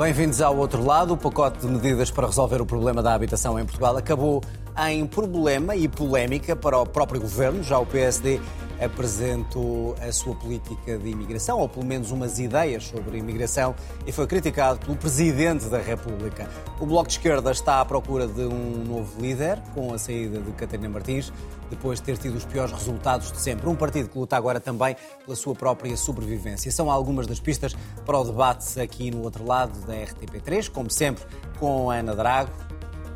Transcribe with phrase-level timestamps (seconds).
[0.00, 1.12] Bem-vindos ao outro lado.
[1.12, 4.40] O pacote de medidas para resolver o problema da habitação em Portugal acabou
[4.88, 7.62] em problema e polémica para o próprio governo.
[7.62, 8.40] Já o PSD
[8.82, 13.74] apresentou a sua política de imigração, ou pelo menos umas ideias sobre imigração,
[14.06, 16.48] e foi criticado pelo Presidente da República.
[16.80, 20.50] O Bloco de Esquerda está à procura de um novo líder, com a saída de
[20.52, 21.30] Catarina Martins,
[21.70, 23.68] depois de ter tido os piores resultados de sempre.
[23.68, 26.70] Um partido que luta agora também pela sua própria sobrevivência.
[26.70, 27.74] São algumas das pistas
[28.04, 31.24] para o debate aqui no outro lado da RTP3, como sempre,
[31.58, 32.50] com a Ana Drago,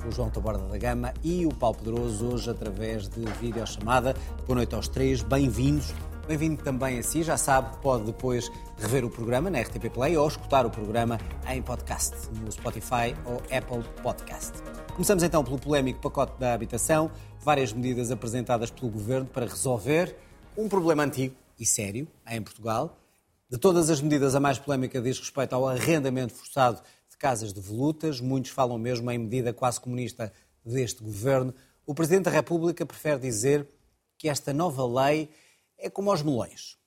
[0.07, 4.15] o João Taborda da Gama e o Paulo Pedroso, hoje através de videochamada.
[4.47, 5.93] Boa noite aos três, bem-vindos.
[6.27, 10.27] Bem-vindo também a si, já sabe, pode depois rever o programa na RTP Play ou
[10.27, 11.19] escutar o programa
[11.51, 14.53] em podcast, no Spotify ou Apple Podcast.
[14.95, 17.11] Começamos então pelo polémico pacote da habitação,
[17.45, 20.17] várias medidas apresentadas pelo Governo para resolver
[20.57, 22.99] um problema antigo e sério em Portugal.
[23.51, 27.61] De todas as medidas, a mais polémica diz respeito ao arrendamento forçado de casas de
[27.61, 28.19] volutas.
[28.19, 30.33] Muitos falam mesmo em medida quase comunista
[30.65, 31.55] deste governo.
[31.87, 33.69] O Presidente da República prefere dizer
[34.17, 35.29] que esta nova lei
[35.79, 36.79] é como aos melões.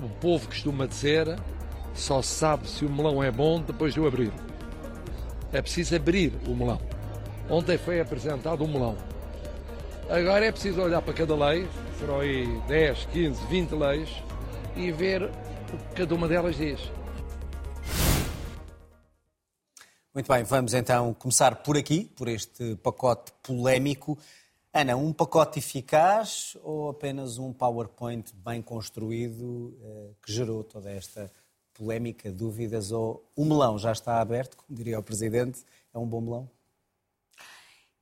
[0.00, 1.26] O povo costuma dizer
[1.94, 4.32] só sabe se o melão é bom depois de o abrir.
[5.52, 6.97] É preciso abrir o melão.
[7.50, 8.96] Ontem foi apresentado o melão.
[10.10, 11.66] Agora é preciso olhar para cada lei,
[11.98, 14.10] serão aí 10, 15, 20 leis,
[14.76, 15.28] e ver o
[15.88, 16.80] que cada uma delas diz.
[20.12, 24.18] Muito bem, vamos então começar por aqui, por este pacote polémico.
[24.72, 31.30] Ana, um pacote eficaz ou apenas um PowerPoint bem construído eh, que gerou toda esta
[31.72, 32.92] polémica, dúvidas?
[32.92, 35.64] Ou o melão já está aberto, como diria o Presidente?
[35.94, 36.57] É um bom melão?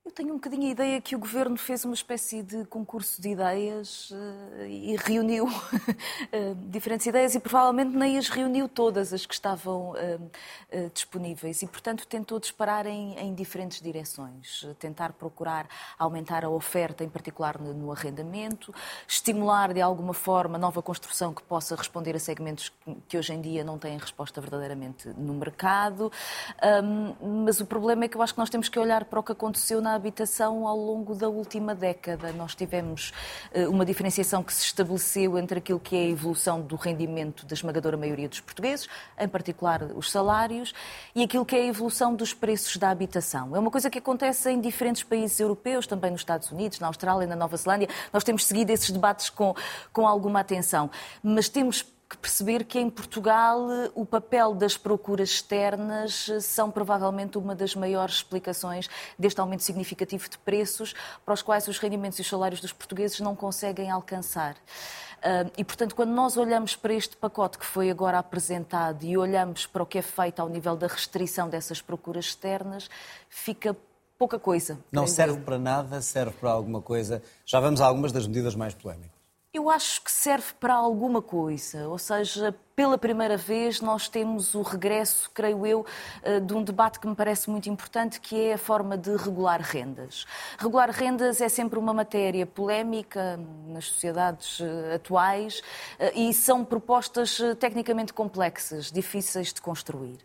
[0.06, 3.30] Eu tenho um bocadinho a ideia que o governo fez uma espécie de concurso de
[3.30, 9.34] ideias uh, e reuniu uh, diferentes ideias e provavelmente nem as reuniu todas as que
[9.34, 14.64] estavam uh, disponíveis e, portanto, tentou disparar em, em, diferentes direções.
[14.78, 15.66] Tentar procurar
[15.98, 18.72] aumentar a oferta, em particular no, arrendamento,
[19.08, 22.72] estimular de alguma forma nova construção que possa responder a segmentos
[23.08, 26.12] que hoje em dia não têm resposta verdadeiramente no mercado.
[27.44, 29.32] Mas o problema é que eu acho que nós temos que olhar para o que
[29.32, 32.32] aconteceu na habitação ao longo da última década.
[32.32, 33.12] Nós tivemos
[33.52, 37.54] eh, uma diferenciação que se estabeleceu entre aquilo que é a evolução do rendimento da
[37.54, 40.72] esmagadora maioria dos portugueses, em particular os salários,
[41.14, 43.56] e aquilo que é a evolução dos preços da habitação.
[43.56, 47.26] É uma coisa que acontece em diferentes países europeus, também nos Estados Unidos, na Austrália,
[47.26, 47.88] na Nova Zelândia.
[48.12, 49.54] Nós temos seguido esses debates com,
[49.92, 50.90] com alguma atenção,
[51.22, 57.54] mas temos que perceber que em Portugal o papel das procuras externas são provavelmente uma
[57.54, 60.94] das maiores explicações deste aumento significativo de preços
[61.24, 64.56] para os quais os rendimentos e os salários dos portugueses não conseguem alcançar.
[65.56, 69.82] E, portanto, quando nós olhamos para este pacote que foi agora apresentado e olhamos para
[69.82, 72.88] o que é feito ao nível da restrição dessas procuras externas,
[73.28, 73.76] fica
[74.16, 74.78] pouca coisa.
[74.92, 77.22] Não serve para nada, serve para alguma coisa.
[77.44, 79.15] Já vamos a algumas das medidas mais polémicas.
[79.56, 84.60] Eu acho que serve para alguma coisa, ou seja, pela primeira vez nós temos o
[84.60, 85.86] regresso, creio eu,
[86.22, 89.62] eh, de um debate que me parece muito importante, que é a forma de regular
[89.62, 90.26] rendas.
[90.58, 95.62] Regular rendas é sempre uma matéria polémica nas sociedades eh, atuais
[95.98, 100.18] eh, e são propostas tecnicamente complexas, difíceis de construir.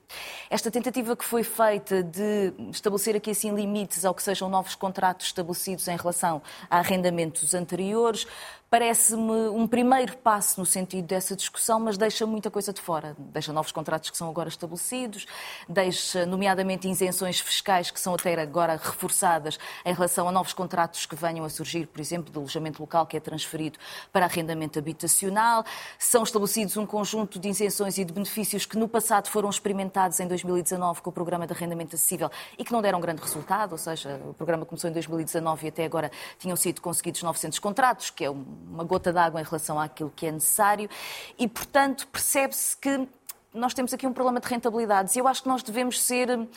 [0.50, 5.28] Esta tentativa que foi feita de estabelecer aqui assim limites ao que sejam novos contratos
[5.28, 8.28] estabelecidos em relação a arrendamentos anteriores
[8.72, 13.16] parece-me um primeiro passo no sentido dessa discussão, mas deixa muita coisa de fora.
[13.20, 15.28] Deixa novos contratos que são agora estabelecidos,
[15.70, 21.16] deixa, nomeadamente, isenções fiscais que são até agora reforçadas em relação a novos contratos que
[21.16, 23.78] venham a surgir, por exemplo, de alojamento local que é transferido
[24.12, 25.64] para arrendamento habitacional.
[26.00, 30.28] São estabelecidos um conjunto de isenções e de benefícios que no passado foram experimentados em
[30.28, 34.20] 2019 com o Programa de Arrendamento Acessível e que não deram grande resultado, ou seja,
[34.26, 36.10] o programa começou em 2019 e até agora
[36.40, 40.26] tinham sido conseguidos 900 contratos, que é um uma gota d'água em relação àquilo que
[40.26, 40.90] é necessário
[41.38, 43.08] e, portanto, percebe-se que
[43.54, 46.48] nós temos aqui um problema de rentabilidades e eu acho que nós devemos ser hum,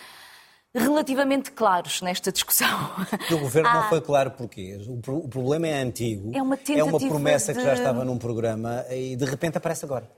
[0.73, 2.69] relativamente claros nesta discussão.
[3.33, 4.79] O governo ah, não foi claro porquê.
[4.87, 6.31] O, problema é antigo.
[6.33, 7.59] É uma, é uma promessa de...
[7.59, 10.09] que já estava num programa e de repente aparece agora.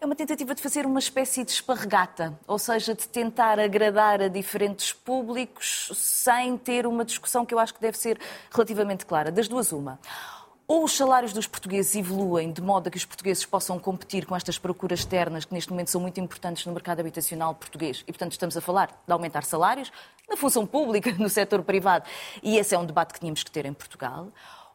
[0.00, 4.28] É uma tentativa de fazer uma espécie de esparregata, ou seja, de tentar agradar a
[4.28, 8.20] diferentes públicos sem ter uma discussão que eu acho que deve ser
[8.52, 9.32] relativamente clara.
[9.32, 9.98] Das duas, uma
[10.66, 14.34] ou os salários dos portugueses evoluem de modo a que os portugueses possam competir com
[14.34, 18.02] estas procuras externas que neste momento são muito importantes no mercado habitacional português?
[18.06, 19.92] E, portanto, estamos a falar de aumentar salários
[20.28, 22.06] na função pública, no setor privado,
[22.42, 24.28] e esse é um debate que tínhamos que ter em Portugal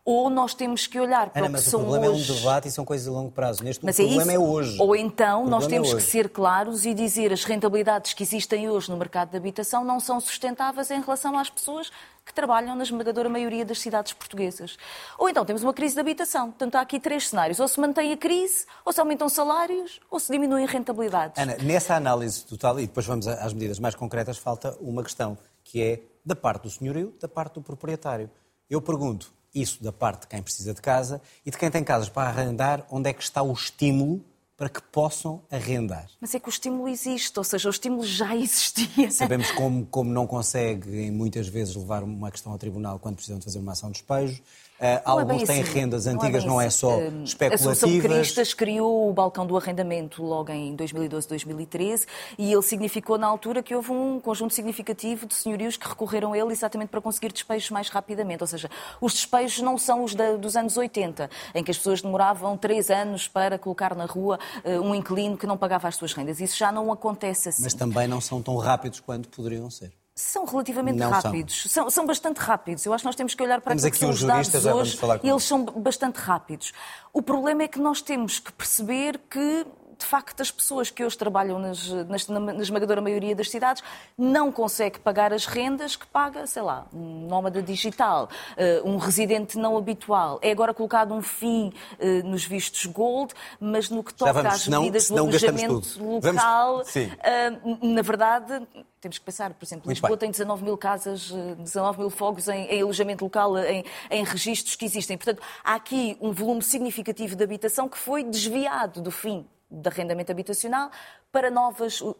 [0.10, 2.32] ou nós temos que olhar para Ana, o que mas são o problema hoje...
[2.32, 3.64] é um debate e são coisas a longo prazo.
[3.64, 4.78] Neste Mas o problema é, é, hoje.
[4.80, 6.06] Ou então nós é temos que hoje.
[6.08, 10.20] ser claros e dizer as rentabilidades que existem hoje no mercado de habitação não são
[10.20, 11.92] sustentáveis em relação às pessoas
[12.26, 14.78] que trabalham na esmagadora maioria das cidades portuguesas.
[15.18, 16.48] Ou então temos uma crise de habitação.
[16.50, 17.60] Portanto, há aqui três cenários.
[17.60, 21.38] Ou se mantém a crise, ou se aumentam salários, ou se diminuem rentabilidades.
[21.38, 25.84] Ana, nessa análise total, e depois vamos às medidas mais concretas, falta uma questão, que
[25.84, 28.30] é da parte do senhorio, da parte do proprietário.
[28.70, 32.10] Eu pergunto, isso da parte de quem precisa de casa e de quem tem casas
[32.10, 34.24] para arrendar, onde é que está o estímulo
[34.56, 36.08] para que possam arrendar?
[36.20, 39.10] Mas é que o estímulo existe, ou seja, o estímulo já existia.
[39.10, 43.46] Sabemos como, como não conseguem muitas vezes levar uma questão ao tribunal quando precisam de
[43.46, 44.42] fazer uma ação de despejo.
[44.80, 45.74] Uh, é alguns bem têm assim.
[45.74, 46.78] rendas Não é antigas, bem não é, assim.
[46.78, 47.62] só A especulativas.
[47.62, 53.62] Associação Cristas criou o balcão do arrendamento logo em 2012-2013 e ele significou na altura
[53.62, 57.70] que houve um conjunto significativo de senhorios que recorreram a ele exatamente para conseguir despejos
[57.72, 58.42] mais rapidamente.
[58.42, 58.70] Ou seja,
[59.02, 62.90] os despejos não são os da, dos anos 80, em que as pessoas demoravam três
[62.90, 66.40] anos para colocar na rua uh, um inquilino que não pagava as suas rendas.
[66.40, 67.64] Isso já não acontece assim.
[67.64, 69.92] Mas também não são tão rápidos quanto poderiam ser.
[70.20, 71.64] São relativamente Não rápidos.
[71.70, 71.90] São.
[71.90, 72.86] São, bastante rápidos.
[72.86, 74.98] Eu acho que nós temos que olhar para Temos aqui são os juristas, dados hoje
[74.98, 76.74] falar com e eles são bastante rápidos.
[77.14, 79.66] O problema é que nós temos que perceber que
[80.00, 83.84] de facto, as pessoas que hoje trabalham nas, nas, na esmagadora maioria das cidades
[84.18, 89.58] não conseguem pagar as rendas que paga, sei lá, um nómada digital, uh, um residente
[89.58, 90.40] não habitual.
[90.42, 94.68] É agora colocado um fim uh, nos vistos gold, mas no que toca vamos, às
[94.70, 98.66] medidas senão do alojamento local, uh, na verdade,
[99.00, 100.20] temos que pensar, por exemplo, Muito Lisboa bem.
[100.20, 104.76] tem 19 mil casas, eh, 19 mil fogos em, em alojamento local, em, em registros
[104.76, 105.18] que existem.
[105.18, 110.32] Portanto, há aqui um volume significativo de habitação que foi desviado do fim de arrendamento
[110.32, 110.90] habitacional
[111.32, 112.16] para novas uh,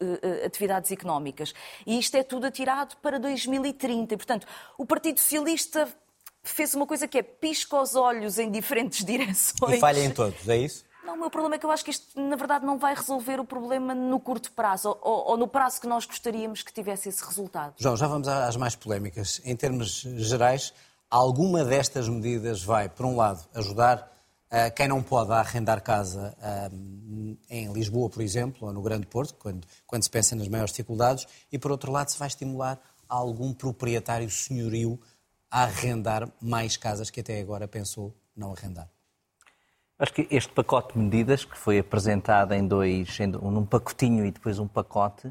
[0.46, 1.54] atividades económicas.
[1.86, 4.14] E isto é tudo atirado para 2030.
[4.14, 4.48] E, portanto,
[4.78, 5.88] o Partido Socialista
[6.44, 9.78] fez uma coisa que é pisca os olhos em diferentes direções.
[9.78, 10.86] E falha em todos, é isso?
[11.10, 13.40] Não, o meu problema é que eu acho que isto, na verdade, não vai resolver
[13.40, 17.26] o problema no curto prazo, ou, ou no prazo que nós gostaríamos que tivesse esse
[17.26, 17.74] resultado.
[17.78, 19.42] João, já vamos às mais polémicas.
[19.44, 20.72] Em termos gerais,
[21.10, 24.08] alguma destas medidas vai, por um lado, ajudar
[24.52, 29.34] uh, quem não pode arrendar casa uh, em Lisboa, por exemplo, ou no Grande Porto,
[29.34, 33.52] quando, quando se pensa nas maiores dificuldades, e por outro lado, se vai estimular algum
[33.52, 35.00] proprietário senhorio
[35.50, 38.88] a arrendar mais casas que até agora pensou não arrendar.
[40.00, 44.58] Acho que este pacote de medidas, que foi apresentado em dois, num pacotinho e depois
[44.58, 45.30] um pacote,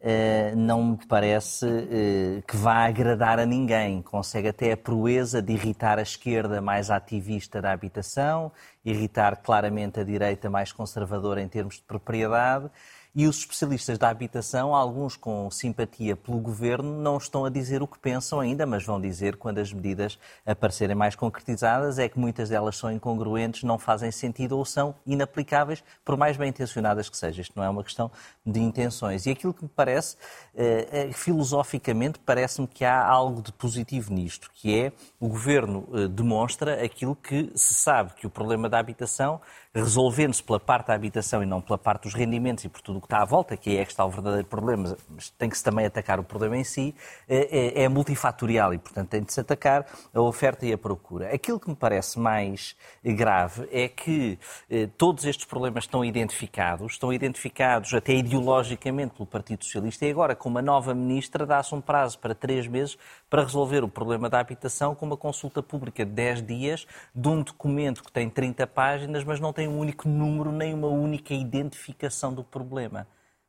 [0.00, 4.00] eh, não me parece eh, que vá agradar a ninguém.
[4.00, 8.50] Consegue até a proeza de irritar a esquerda mais ativista da habitação,
[8.82, 12.70] irritar claramente a direita mais conservadora em termos de propriedade.
[13.18, 17.86] E os especialistas da habitação, alguns com simpatia pelo governo, não estão a dizer o
[17.86, 22.50] que pensam ainda, mas vão dizer quando as medidas aparecerem mais concretizadas, é que muitas
[22.50, 27.40] delas são incongruentes, não fazem sentido ou são inaplicáveis, por mais bem intencionadas que sejam.
[27.40, 28.10] Isto não é uma questão
[28.44, 29.24] de intenções.
[29.24, 30.18] E aquilo que me parece,
[30.54, 36.84] eh, filosoficamente, parece-me que há algo de positivo nisto, que é o governo eh, demonstra
[36.84, 39.40] aquilo que se sabe, que o problema da habitação
[39.74, 43.14] resolvendo-se pela parte da habitação e não pela parte dos rendimentos e por tudo que
[43.14, 45.86] está à volta, que é que está o verdadeiro problema, mas tem que se também
[45.86, 46.94] atacar o problema em si,
[47.28, 51.32] é, é multifatorial e, portanto, tem de se atacar a oferta e a procura.
[51.32, 57.12] Aquilo que me parece mais grave é que eh, todos estes problemas estão identificados, estão
[57.12, 62.18] identificados até ideologicamente pelo Partido Socialista e agora, com uma nova ministra, dá-se um prazo
[62.18, 66.42] para três meses para resolver o problema da habitação com uma consulta pública de 10
[66.42, 70.72] dias de um documento que tem 30 páginas, mas não tem um único número nem
[70.72, 73.06] uma única identificação do problema.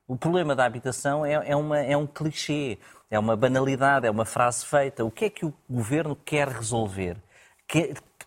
[0.08, 2.80] O problema da habitação é, é, uma, é um clichê,
[3.10, 5.04] é uma banalidade, é uma frase feita.
[5.04, 7.18] O que é que o governo quer resolver?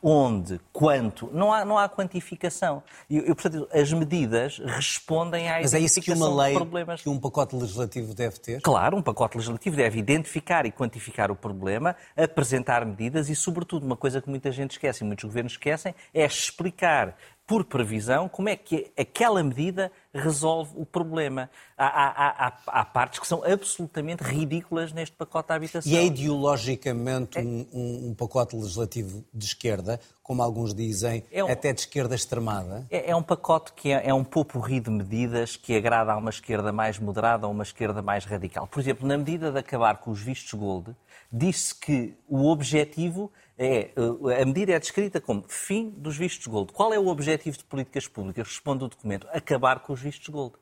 [0.02, 2.83] Onde, quanto, não há, não há quantificação.
[3.09, 6.57] E, eu, portanto, as medidas respondem à Mas é isso que uma lei,
[6.97, 8.61] que um pacote legislativo deve ter?
[8.62, 13.97] Claro, um pacote legislativo deve identificar e quantificar o problema, apresentar medidas e, sobretudo, uma
[13.97, 17.16] coisa que muita gente esquece e muitos governos esquecem, é explicar
[17.50, 21.50] por previsão, como é que aquela medida resolve o problema.
[21.76, 25.92] Há, há, há, há, partes que são absolutamente ridículas neste pacote de habitação.
[25.92, 31.50] E é ideologicamente um, um, um pacote legislativo de esquerda, como alguns dizem, é um,
[31.50, 32.87] até de esquerda extremada?
[32.88, 36.30] É, é um pacote que é, é um popurri de medidas que agrada a uma
[36.30, 38.69] esquerda mais moderada ou uma esquerda mais radical.
[38.69, 40.95] Por exemplo, na medida de acabar com os vistos gold,
[41.33, 43.93] disse que o objetivo é,
[44.40, 46.73] a medida é descrita como fim dos vistos gold.
[46.73, 48.49] Qual é o objetivo de políticas públicas?
[48.49, 50.55] Responde o documento, acabar com os vistos gold.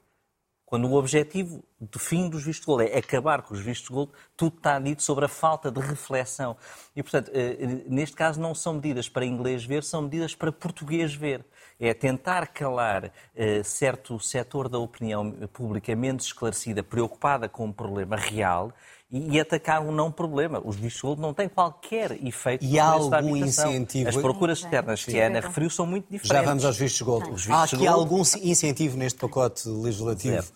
[0.67, 4.57] Quando o objetivo do fim dos vistos gold é acabar com os vistos gold, tudo
[4.57, 6.57] está dito sobre a falta de reflexão.
[6.95, 11.15] E, portanto, eh, neste caso não são medidas para inglês ver, são medidas para português
[11.15, 11.47] ver.
[11.79, 18.17] É tentar calar eh, certo setor da opinião pública menos esclarecida, preocupada com um problema
[18.17, 18.73] real,
[19.11, 20.61] e, atacar um não problema.
[20.63, 24.09] Os vistos de gold não têm qualquer efeito e há algum incentivo?
[24.09, 26.29] As procuras externas que a Ana referiu são muito diferentes.
[26.29, 27.53] Já vamos aos vistos de gold.
[27.53, 27.89] há aqui gold...
[27.89, 30.47] algum incentivo neste pacote legislativo Zero.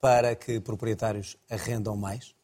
[0.00, 2.34] para que proprietários arrendam mais?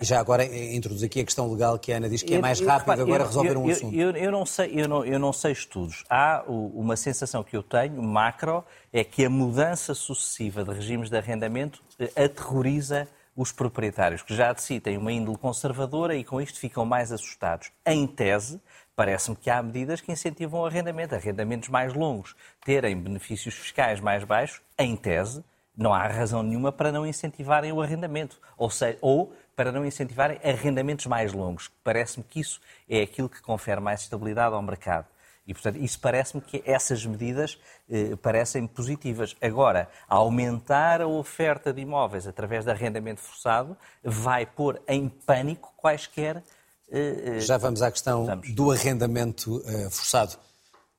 [0.00, 2.60] E já agora introduz aqui a questão legal que a Ana diz que é mais
[2.60, 3.94] rápido agora resolver um assunto.
[3.94, 6.04] Eu, eu, não sei, eu, não, eu não sei estudos.
[6.08, 11.16] Há uma sensação que eu tenho, macro, é que a mudança sucessiva de regimes de
[11.16, 13.08] arrendamento eh, aterroriza
[13.40, 17.10] os proprietários, que já de si têm uma índole conservadora e com isto ficam mais
[17.10, 17.72] assustados.
[17.86, 18.60] Em tese,
[18.94, 24.24] parece-me que há medidas que incentivam o arrendamento, arrendamentos mais longos, terem benefícios fiscais mais
[24.24, 25.42] baixos, em tese,
[25.74, 30.38] não há razão nenhuma para não incentivarem o arrendamento, ou, seja, ou para não incentivarem
[30.44, 31.70] arrendamentos mais longos.
[31.82, 35.06] Parece-me que isso é aquilo que confere mais estabilidade ao mercado.
[35.46, 39.36] E, portanto, isso parece-me que essas medidas eh, parecem positivas.
[39.40, 46.42] Agora, aumentar a oferta de imóveis através de arrendamento forçado vai pôr em pânico quaisquer.
[46.90, 48.54] Eh, eh Já vamos à questão vamos.
[48.54, 50.38] do arrendamento eh, forçado.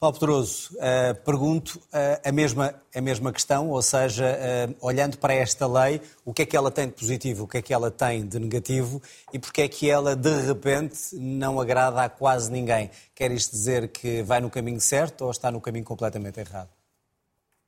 [0.02, 5.32] Paulo Pedroso, uh, pergunto uh, a, mesma, a mesma questão, ou seja, uh, olhando para
[5.32, 7.92] esta lei, o que é que ela tem de positivo, o que é que ela
[7.92, 9.00] tem de negativo
[9.32, 12.90] e porque é que ela, de repente, não agrada a quase ninguém?
[13.14, 16.72] Quer isto dizer que vai no caminho certo ou está no caminho completamente errado?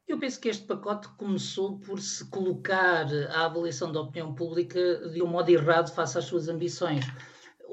[0.07, 5.21] Eu penso que este pacote começou por se colocar à avaliação da opinião pública de
[5.21, 7.05] um modo errado face às suas ambições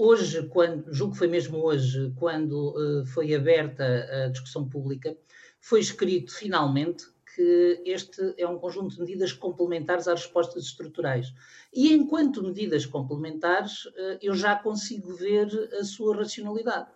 [0.00, 5.14] hoje, quando, julgo que foi mesmo hoje, quando uh, foi aberta a discussão pública,
[5.60, 7.04] foi escrito finalmente
[7.34, 11.32] que este é um conjunto de medidas complementares às respostas estruturais.
[11.72, 16.88] E enquanto medidas complementares, uh, eu já consigo ver a sua racionalidade,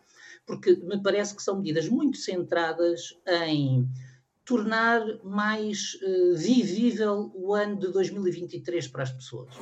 [0.47, 3.87] porque me parece que são medidas muito centradas em
[4.47, 9.55] tornar mais uh, vivível o ano de 2023 para as pessoas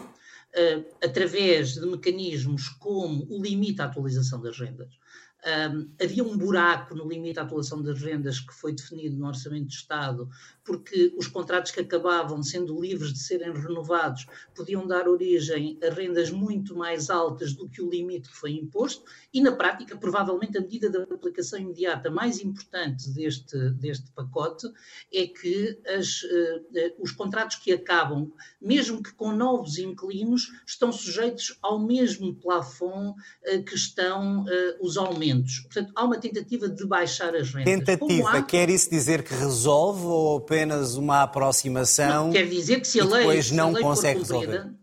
[1.02, 4.98] através de mecanismos como o limite à atualização das rendas,
[5.44, 9.66] um, havia um buraco no limite à atuação das rendas que foi definido no Orçamento
[9.66, 10.28] de Estado,
[10.64, 16.30] porque os contratos que acabavam sendo livres de serem renovados podiam dar origem a rendas
[16.30, 19.02] muito mais altas do que o limite que foi imposto,
[19.34, 24.68] e na prática, provavelmente, a medida de aplicação imediata mais importante deste, deste pacote
[25.12, 26.64] é que as, uh,
[27.00, 33.64] os contratos que acabam, mesmo que com novos inquilinos, estão sujeitos ao mesmo plafond uh,
[33.64, 34.46] que estão uh,
[34.80, 35.60] os aumentos rendimentos.
[35.60, 37.64] Portanto, há uma tentativa de baixar as rendas.
[37.64, 38.42] Tentativa, há...
[38.42, 42.26] quer isso dizer que resolve ou apenas uma aproximação?
[42.26, 44.82] Não, quer dizer que se a lei, depois não a lei consegue cumprida, resolver.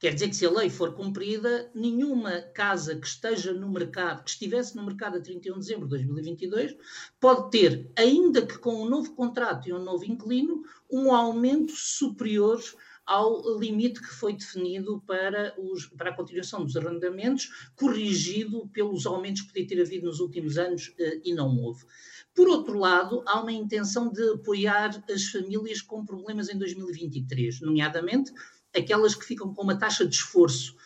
[0.00, 4.30] Quer dizer que se a lei for cumprida, nenhuma casa que esteja no mercado, que
[4.30, 6.76] estivesse no mercado a 31 de dezembro de 2022,
[7.18, 12.62] pode ter, ainda que com um novo contrato e um novo inquilino, um aumento superior
[13.08, 19.40] ao limite que foi definido para, os, para a continuação dos arrendamentos, corrigido pelos aumentos
[19.40, 21.86] que podia ter havido nos últimos anos eh, e não houve.
[22.34, 28.30] Por outro lado, há uma intenção de apoiar as famílias com problemas em 2023, nomeadamente
[28.76, 30.76] aquelas que ficam com uma taxa de esforço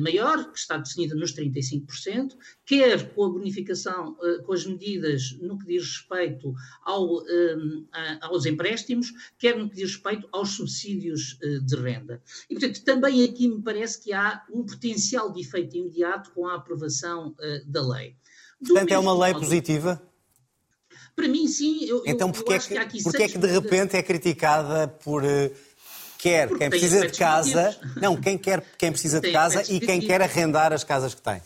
[0.00, 5.58] maior, que está definida nos 35%, quer com a bonificação, eh, com as medidas no
[5.58, 7.56] que diz respeito ao, eh,
[8.20, 12.22] aos empréstimos, quer no que diz respeito aos subsídios de renda.
[12.48, 16.54] E, portanto, também aqui me parece que há um potencial de efeito imediato com a
[16.54, 17.34] aprovação
[17.66, 18.16] da lei.
[18.60, 20.02] Do portanto, é uma lei modo, positiva?
[21.14, 21.84] Para mim, sim.
[21.84, 25.22] Eu, então, porquê, é que, que, porque é que de repente é criticada por
[26.26, 30.00] quer Porque quem precisa de casa, não, quem quer quem precisa de casa e quem
[30.00, 31.40] quer arrendar as casas que tem.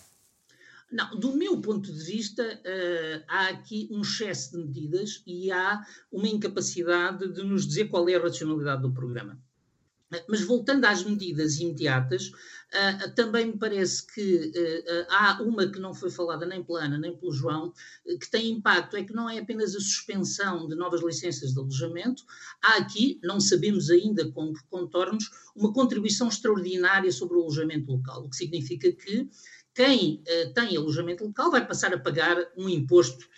[0.90, 5.80] Não, do meu ponto de vista, uh, há aqui um excesso de medidas e há
[6.10, 9.38] uma incapacidade de nos dizer qual é a racionalidade do programa.
[10.28, 15.94] Mas voltando às medidas imediatas, uh, também me parece que uh, há uma que não
[15.94, 17.72] foi falada nem pela Ana nem pelo João,
[18.04, 22.24] que tem impacto, é que não é apenas a suspensão de novas licenças de alojamento,
[22.60, 28.24] há aqui, não sabemos ainda com que contornos, uma contribuição extraordinária sobre o alojamento local,
[28.24, 29.28] o que significa que
[29.72, 30.22] quem
[30.54, 33.29] tem alojamento local vai passar a pagar um imposto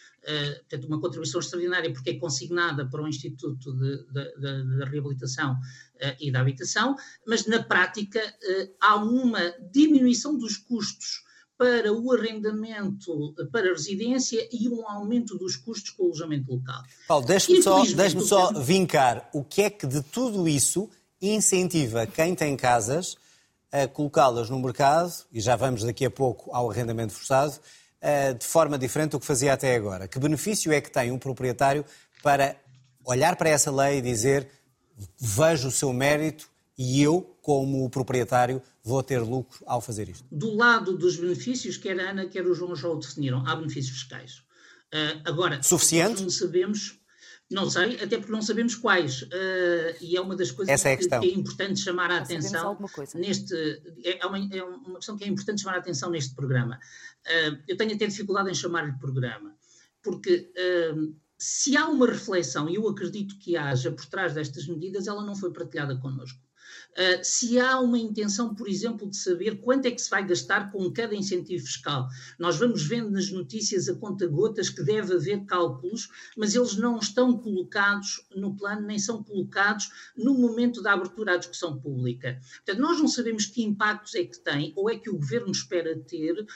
[0.60, 6.40] portanto, uma contribuição extraordinária porque é consignada para o Instituto de Reabilitação uh, e da
[6.40, 6.94] Habitação,
[7.26, 11.22] mas na prática uh, há uma diminuição dos custos
[11.58, 16.82] para o arrendamento para residência e um aumento dos custos com o alojamento local.
[17.06, 22.34] Paulo, deixe-me só, deixe só vincar o que é que de tudo isso incentiva quem
[22.34, 23.16] tem casas
[23.72, 27.58] a colocá-las no mercado, e já vamos daqui a pouco ao arrendamento forçado, eh,
[28.38, 30.09] de forma diferente do que fazia até agora.
[30.09, 31.85] Que benefício é que tem um proprietário
[32.23, 32.56] para
[33.04, 34.49] olhar para essa lei e dizer
[35.18, 40.25] vejo o seu mérito e eu, como proprietário, vou ter lucro ao fazer isto?
[40.30, 43.99] Do lado dos benefícios, quer a Ana, quer o João já o definiram, há benefícios
[43.99, 44.42] fiscais.
[44.92, 46.23] Uh, agora, Suficiente?
[46.23, 46.99] não sabemos,
[47.52, 49.23] não sei, até porque não sabemos quais.
[49.23, 52.78] Uh, e é uma das coisas Essa é que, que, é importante chamar a atenção
[53.14, 53.54] neste.
[54.04, 56.78] É, é uma, é uma questão que é importante chamar a atenção neste programa.
[57.26, 59.54] Uh, eu tenho até dificuldade em chamar-lhe programa,
[60.02, 60.50] porque
[61.38, 65.35] se há uma reflexão, e eu acredito que haja por trás destas medidas, ela não
[65.35, 66.38] foi partilhada connosco.
[66.92, 70.70] Uh, se há uma intenção, por exemplo, de saber quanto é que se vai gastar
[70.70, 72.06] com cada incentivo fiscal.
[72.38, 76.99] Nós vamos vendo nas notícias a conta gotas que deve haver cálculos, mas eles não
[76.99, 82.38] estão colocados no plano, nem são colocados no momento da abertura à discussão pública.
[82.56, 85.99] Portanto, nós não sabemos que impactos é que tem, ou é que o governo espera
[85.99, 86.46] ter,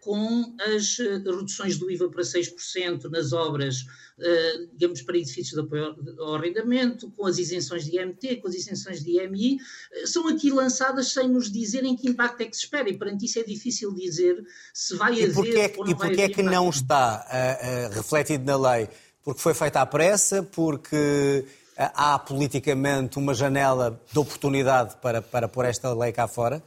[0.00, 3.84] com as reduções do IVA para 6% nas obras
[4.18, 8.54] uh, digamos, para edifícios de apoio ao arrendamento, com as isenções de IMT, com as
[8.54, 9.58] isenções de IMI, uh,
[9.92, 13.26] eh, são aqui lançadas sem nos dizerem que impacto é que se espera, e perante
[13.26, 16.28] isso é difícil dizer se vai e haver é que, ou não E porquê é
[16.28, 16.50] que impacto.
[16.50, 18.88] não está uh, refletido na lei?
[19.22, 21.44] Porque foi feita à pressa, porque
[21.76, 26.62] há politicamente uma janela de oportunidade para, para pôr esta lei cá fora,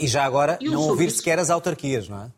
[0.00, 1.18] e já agora Eu não ouvir isso.
[1.18, 2.32] sequer as autarquias, não é?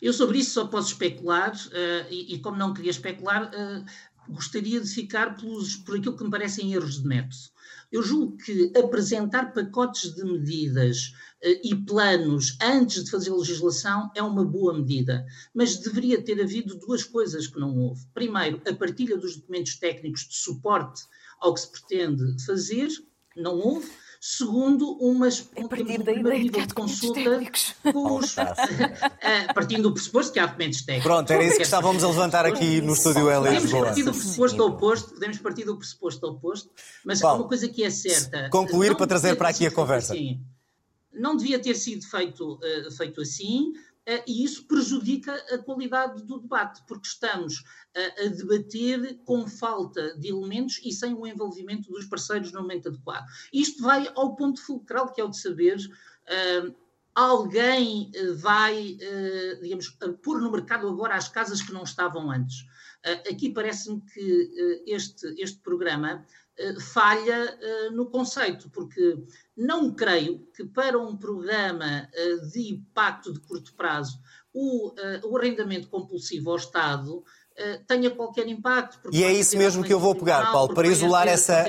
[0.00, 3.84] Eu sobre isso só posso especular, uh, e, e, como não queria especular, uh,
[4.32, 7.50] gostaria de ficar pelos, por aquilo que me parecem erros de método.
[7.92, 11.12] Eu julgo que apresentar pacotes de medidas
[11.44, 16.78] uh, e planos antes de fazer legislação é uma boa medida, mas deveria ter havido
[16.78, 18.00] duas coisas que não houve.
[18.14, 21.02] Primeiro, a partilha dos documentos técnicos de suporte
[21.40, 22.88] ao que se pretende fazer,
[23.36, 23.90] não houve.
[24.22, 25.66] Segundo, umas, um,
[26.38, 27.20] nível de consulta
[27.90, 28.34] com os,
[29.54, 31.10] partindo do pressuposto que há documentos técnicos.
[31.10, 34.62] Pronto, era isso que estávamos a levantar aqui no estúdio em Podemos partir do pressuposto
[34.66, 36.70] oposto, podemos partir do pressuposto oposto,
[37.02, 38.50] mas Paulo, uma coisa que é certa.
[38.50, 40.12] Concluir para trazer para aqui a conversa.
[40.12, 40.38] Assim,
[41.14, 43.72] não devia ter sido feito, uh, feito assim.
[44.10, 47.62] Uh, e isso prejudica a qualidade do debate, porque estamos
[47.94, 52.88] a, a, debater com falta de elementos e sem o envolvimento dos parceiros no momento
[52.88, 53.24] adequado.
[53.52, 55.76] Isto vai ao ponto fulcral, que é o de saber.
[55.76, 56.74] Uh,
[57.14, 58.96] alguém vai,
[59.60, 59.90] digamos,
[60.22, 62.64] pôr no mercado agora as casas que não estavam antes.
[63.28, 66.24] Aqui parece-me que este, este programa
[66.92, 67.58] falha
[67.92, 69.16] no conceito, porque
[69.56, 72.08] não creio que para um programa
[72.52, 74.18] de impacto de curto prazo
[74.52, 74.92] o,
[75.24, 77.24] o arrendamento compulsivo ao Estado
[77.62, 79.10] eh, tenha qualquer impacto.
[79.12, 81.66] E é isso mesmo que eu vou pegar, Paulo, para isolar essa.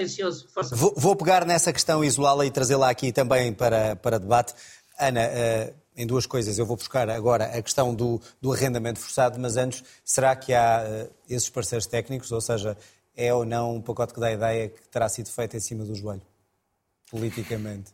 [0.72, 4.54] Vou, vou, pegar nessa questão, isolá-la e trazê-la aqui também para, para debate.
[4.98, 9.38] Ana, uh, em duas coisas, eu vou buscar agora a questão do, do arrendamento forçado,
[9.38, 12.78] mas antes, será que há uh, esses parceiros técnicos, ou seja,
[13.16, 15.84] é ou não um pacote que dá a ideia que terá sido feito em cima
[15.84, 16.22] do joelho,
[17.10, 17.94] politicamente?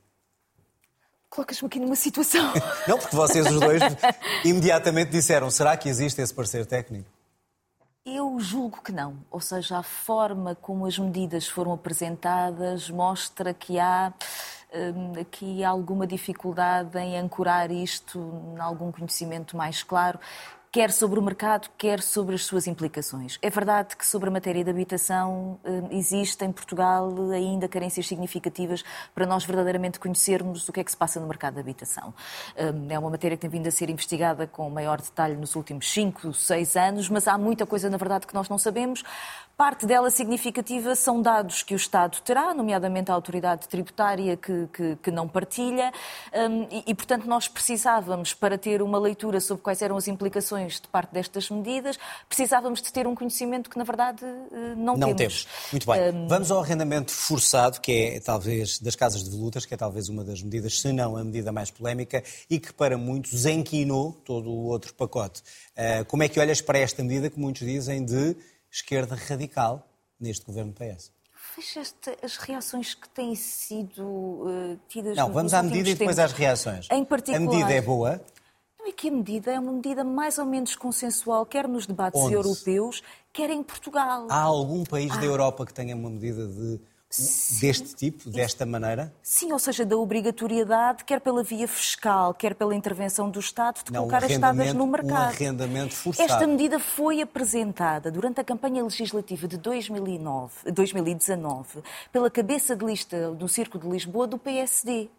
[1.30, 2.54] Colocas-me aqui numa situação.
[2.88, 3.82] não, porque vocês os dois
[4.46, 7.10] imediatamente disseram: será que existe esse parceiro técnico?
[8.06, 9.18] Eu julgo que não.
[9.30, 14.14] Ou seja, a forma como as medidas foram apresentadas mostra que há
[14.74, 18.18] hum, aqui alguma dificuldade em ancorar isto
[18.56, 20.18] em algum conhecimento mais claro
[20.72, 23.38] quer sobre o mercado, quer sobre as suas implicações.
[23.42, 28.84] É verdade que sobre a matéria da habitação eh, existe em Portugal ainda carências significativas
[29.16, 32.14] para nós verdadeiramente conhecermos o que é que se passa no mercado da habitação.
[32.56, 35.92] Eh, é uma matéria que tem vindo a ser investigada com maior detalhe nos últimos
[35.92, 39.04] 5, 6 anos, mas há muita coisa, na verdade, que nós não sabemos.
[39.58, 44.96] Parte dela significativa são dados que o Estado terá, nomeadamente a autoridade tributária que, que,
[44.98, 45.92] que não partilha,
[46.32, 50.80] um, e, e, portanto, nós precisávamos, para ter uma leitura sobre quais eram as implicações
[50.80, 51.98] de parte destas medidas,
[52.30, 55.46] precisávamos de ter um conhecimento que, na verdade, eh, não, não temos.
[55.46, 55.48] temos.
[55.72, 56.14] Muito bem.
[56.14, 56.28] Um...
[56.28, 60.24] Vamos ao arrendamento forçado, que é talvez das casas de volutas, que é talvez uma
[60.24, 64.66] das medidas, se não a medida mais polémica, e que para muitos enquinou todo o
[64.66, 65.42] outro pacote.
[65.76, 68.38] Uh, como é que olhas para esta medida que muitos dizem de
[68.72, 69.88] esquerda radical
[70.20, 71.12] neste governo PS.
[71.56, 71.82] Veja
[72.24, 76.88] as reações que têm sido uh, tidas Não, vamos à medida e depois às reações.
[76.92, 78.22] Em particular, a medida é boa?
[78.80, 82.20] Não é que a medida é uma medida mais ou menos consensual, quer nos debates
[82.20, 82.34] Onde?
[82.34, 83.02] europeus,
[83.34, 84.28] quer em Portugal.
[84.30, 85.18] Há algum país ah.
[85.18, 86.80] da Europa que tenha uma medida de
[87.62, 89.14] deste tipo, desta maneira?
[89.24, 93.94] Sim, ou seja, da obrigatoriedade, quer pela via fiscal, quer pela intervenção do Estado, de
[93.94, 95.12] Não, colocar um as estadas no mercado.
[95.14, 96.30] Um arrendamento forçado.
[96.30, 103.32] Esta medida foi apresentada durante a campanha legislativa de 2009, 2019 pela cabeça de lista
[103.32, 105.10] do Circo de Lisboa do PSD.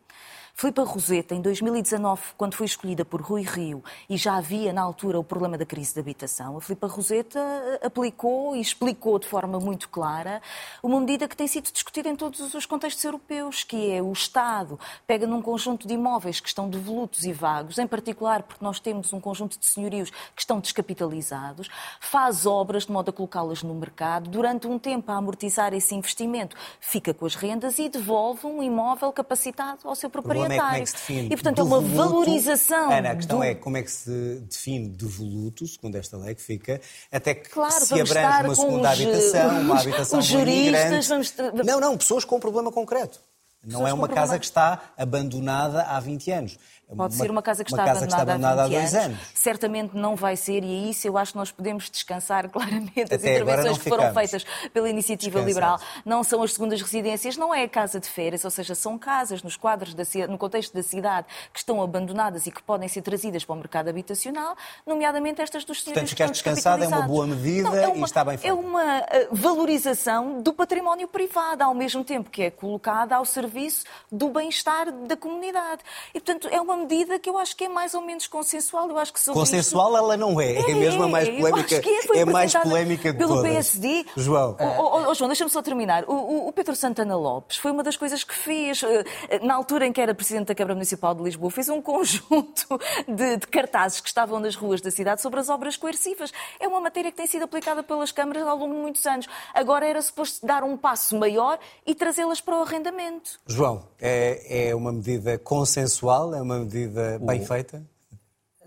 [0.60, 5.16] Filipa Roseta, em 2019, quando foi escolhida por Rui Rio, e já havia na altura
[5.16, 9.60] o problema da crise de habitação, a Filipa Roseta eh, aplicou e explicou de forma
[9.60, 10.42] muito clara
[10.82, 14.80] uma medida que tem sido discutida em todos os contextos europeus, que é o Estado
[15.06, 19.12] pega num conjunto de imóveis que estão devolutos e vagos, em particular porque nós temos
[19.12, 21.68] um conjunto de senhorios que estão descapitalizados,
[22.00, 26.56] faz obras de modo a colocá-las no mercado, durante um tempo a amortizar esse investimento,
[26.80, 30.10] fica com as rendas e devolve um imóvel capacitado ao seu
[30.47, 30.62] O problema proprietário.
[30.62, 31.26] é como é que se define.
[31.26, 32.90] E, portanto, é uma valorização.
[32.92, 36.42] Ana, a questão do- é como é que se define devoluto, segundo esta lei que
[36.42, 36.80] fica,
[37.12, 41.34] até que Claro, se abrange uma segunda os, habitação, uma habitação os de juristas, vamos
[41.64, 43.20] Não, não, pessoas com um problema concreto.
[43.60, 46.56] Não Pessoas é uma problema- casa que está abandonada há 20 anos.
[46.90, 49.18] É Pode ser uma casa que está abandonada, há 20 dois anos.
[49.34, 53.12] Certamente não vai ser, e é isso eu acho que nós podemos descansar claramente as
[53.12, 55.40] Até agora intervenções que foram feitas pela Iniciativa.
[55.40, 55.78] Liberal.
[56.04, 59.42] Não são as segundas residências, não é a casa de férias, ou seja, são casas
[59.42, 63.44] nos quadros da no contexto da cidade que estão abandonadas e que podem ser trazidas
[63.44, 67.26] para o mercado habitacional, nomeadamente estas dos senhores Portanto, que ficaste descansado, é uma boa
[67.26, 68.54] medida Não, é e uma- está bem É feita.
[68.56, 74.30] uma eh, valorização do património privado, ao mesmo tempo que é colocada ao serviço do
[74.30, 75.82] bem-estar da comunidade.
[76.14, 78.88] E, portanto, é uma medida que eu acho que é mais ou menos consensual.
[78.88, 81.76] Eu acho que Consensual ela não é, é, mesmo a mais polémica,
[82.14, 83.50] é, é mais polémica de pelo todas.
[83.52, 84.06] PSD.
[84.16, 86.04] João, Oh, oh, oh, João, deixa-me só terminar.
[86.08, 89.86] O, o- o Pedro Santana Lopes foi uma das coisas que fez, eh, na altura
[89.86, 94.00] em que era Presidente da Câmara Municipal de Lisboa, fez um conjunto de, de cartazes
[94.00, 96.32] que estavam nas ruas da cidade sobre as obras coercivas.
[96.60, 99.26] É uma matéria que tem sido aplicada pelas câmaras ao longo de muitos anos.
[99.54, 103.40] Agora era suposto dar um passo maior e trazê-las para o arrendamento.
[103.46, 107.82] João, é, é uma medida consensual, é uma medida bem feita?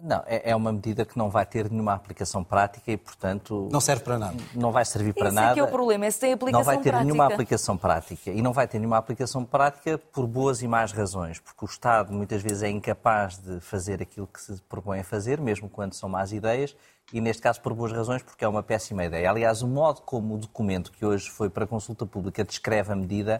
[0.03, 3.79] Não, é, é uma medida que não vai ter nenhuma aplicação prática e, portanto, Não
[3.79, 4.35] serve para nada.
[4.55, 5.51] não vai servir para Esse nada.
[5.51, 7.03] é que é o problema, esse tem aplicação não vai ter prática.
[7.03, 8.31] nenhuma aplicação prática.
[8.31, 11.37] E não vai ter nenhuma aplicação prática por boas e más razões.
[11.39, 15.39] Porque o Estado muitas vezes é incapaz de fazer aquilo que se propõe a fazer,
[15.39, 16.75] mesmo quando são más ideias,
[17.13, 19.29] e neste caso por boas razões, porque é uma péssima ideia.
[19.29, 23.39] Aliás, o modo como o documento que hoje foi para consulta pública descreve a medida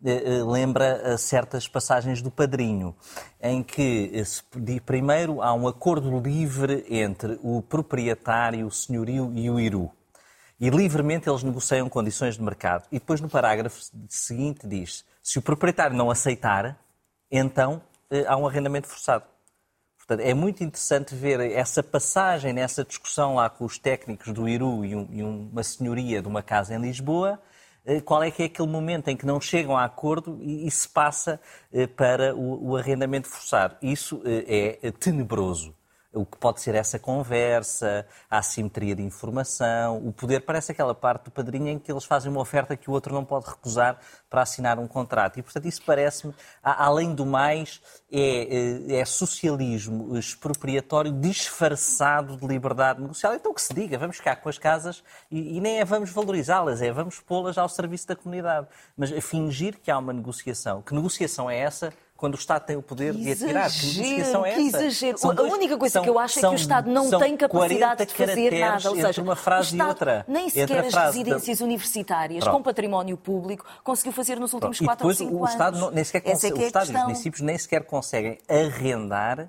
[0.00, 2.94] lembra eh, certas passagens do Padrinho,
[3.40, 9.58] em que eh, primeiro há um acordo livre entre o proprietário, o senhorio e o
[9.58, 9.90] Iru.
[10.58, 12.86] E livremente eles negociam condições de mercado.
[12.90, 13.78] E depois no parágrafo
[14.08, 16.78] seguinte diz: se o proprietário não aceitar,
[17.30, 19.24] então eh, há um arrendamento forçado.
[19.98, 24.84] Portanto, é muito interessante ver essa passagem nessa discussão lá com os técnicos do Iru
[24.84, 27.40] e, um- e uma senhoria de uma casa em Lisboa.
[27.86, 30.70] Eh, Qual é que é aquele momento em que não chegam a acordo e, e
[30.70, 31.40] se passa
[31.72, 33.76] eh, para o, o arrendamento forçado?
[33.80, 35.74] Isso eh, é tenebroso.
[36.16, 40.40] O que pode ser essa conversa, a assimetria de informação, o poder.
[40.40, 43.24] Parece aquela parte do padrinho em que eles fazem uma oferta que o outro não
[43.24, 43.98] pode recusar
[44.30, 45.38] para assinar um contrato.
[45.38, 53.00] E, portanto, isso parece-me, além do mais, é, é- é socialismo expropriatório disfarçado de liberdade
[53.00, 53.34] negocial.
[53.34, 56.80] Então que se diga, vamos ficar com as casas e, e nem é vamos valorizá-las,
[56.80, 58.66] é vamos pô-las ao serviço da comunidade.
[58.96, 60.80] Mas fingir que há uma negociação.
[60.82, 61.92] Que negociação é essa?
[62.16, 63.70] Quando o Estado tem o poder de atirar.
[63.70, 64.78] Que negociação é que essa?
[64.84, 65.18] exagero.
[65.18, 67.10] São A dois- única coisa são- que eu acho é que são- o Estado não
[67.10, 68.90] são tem capacidade 40 de fazer nada.
[68.90, 70.24] Ou seja, uma frase o e Estado outra.
[70.26, 72.56] Nem sequer as frase da- residências universitárias Pronto.
[72.56, 75.50] com património público conseguiu fazer nos últimos E 4 ou depois 5 o anos.
[75.50, 77.84] Estado não- nem sequer é consegue, que é o Estado e os municípios nem sequer
[77.84, 79.48] conseguem arrendar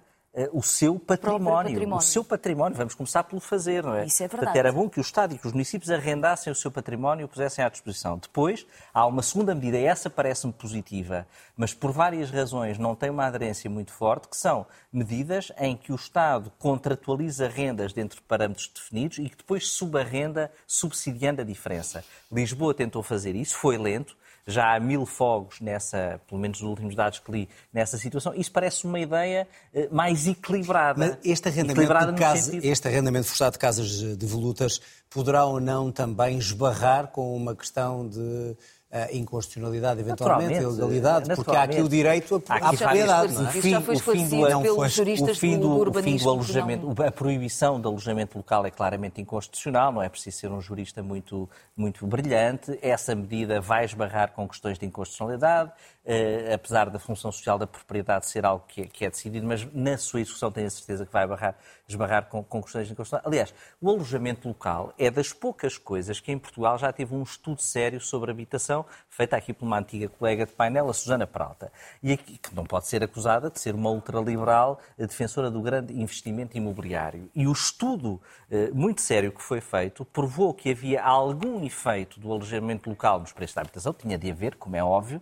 [0.52, 1.71] o seu património.
[1.71, 1.95] património.
[1.95, 2.78] O seu património.
[2.78, 4.06] Vamos começar pelo fazer, não é?
[4.06, 4.60] Isso é Portanto, verdade.
[4.60, 7.28] era bom que o Estado e que os municípios arrendassem o seu património e o
[7.28, 8.17] pusessem à disposição.
[8.17, 13.10] Depois, há uma segunda medida, e essa parece-me positiva, mas por várias razões não tem
[13.10, 18.23] uma aderência muito forte, que são medidas em que o Estado contratualiza rendas dentro de
[18.23, 22.04] parâmetros definidos e que depois subarrenda, subsidiando a diferença.
[22.32, 24.15] Lisboa tentou fazer isso, foi lento,
[24.47, 28.33] já há mil fogos nessa, pelo menos nos últimos dados que li, nessa situação.
[28.33, 30.97] Isso parece uma ideia eh, mais equilibrada.
[30.97, 34.79] Mas este arrendamento, Equilibrada de casa- este arrendamento forçado de casas eh, devolutas
[35.10, 38.55] poderá ou não também esbarrar com uma questão de
[38.89, 43.34] eh, inconstitucionalidade, eventualmente, Naturalmente, ilegalidade, porque há aqui o direito à propriedade.
[43.34, 43.58] não é?
[43.58, 46.30] Isso já foi esclarecido não pelos foi- o fim do, do, do o fim do
[46.30, 51.04] alojamento, a proibição do alojamento local é claramente inconstitucional, não é preciso ser um jurista
[51.04, 52.80] muito, muito brilhante.
[52.82, 55.71] Essa medida vai esbarrar com questões de inconstitucionalidade,
[56.09, 59.67] eh, apesar da função social da propriedade ser algo que é, que é decidido, mas
[59.73, 63.27] na sua execução tenho a certeza que vai barrar, esbarrar com, com questões de inconstitucionalidade.
[63.27, 67.61] Aliás, o alojamento local é das poucas coisas que em Portugal já teve um estudo
[67.61, 72.13] sério sobre habitação feita aqui por uma antiga colega de painel, a Susana Peralta, e
[72.13, 77.29] aqui, que não pode ser acusada de ser uma ultraliberal defensora do grande investimento imobiliário.
[77.35, 82.31] E o estudo eh, muito sério que foi feito provou que havia algum efeito do
[82.31, 85.21] alojamento local nos preços da habitação, tinha de haver, como é óbvio,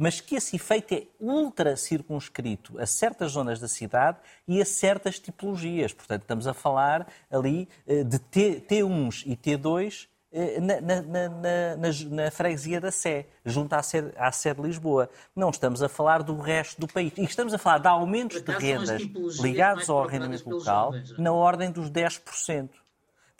[0.00, 4.16] mas que esse efeito é ultra circunscrito a certas zonas da cidade
[4.48, 5.92] e a certas tipologias.
[5.92, 11.74] Portanto, estamos a falar ali eh, de T1s e T2 eh, na, na, na,
[12.08, 15.10] na, freguesia da Sé, junto à sede, à sede de Lisboa.
[15.36, 17.12] Não estamos a falar do resto do país.
[17.18, 19.02] E estamos a falar de aumentos de rendas
[19.42, 21.02] ligados ao arrendamento local é?
[21.18, 22.70] na ordem dos 10%.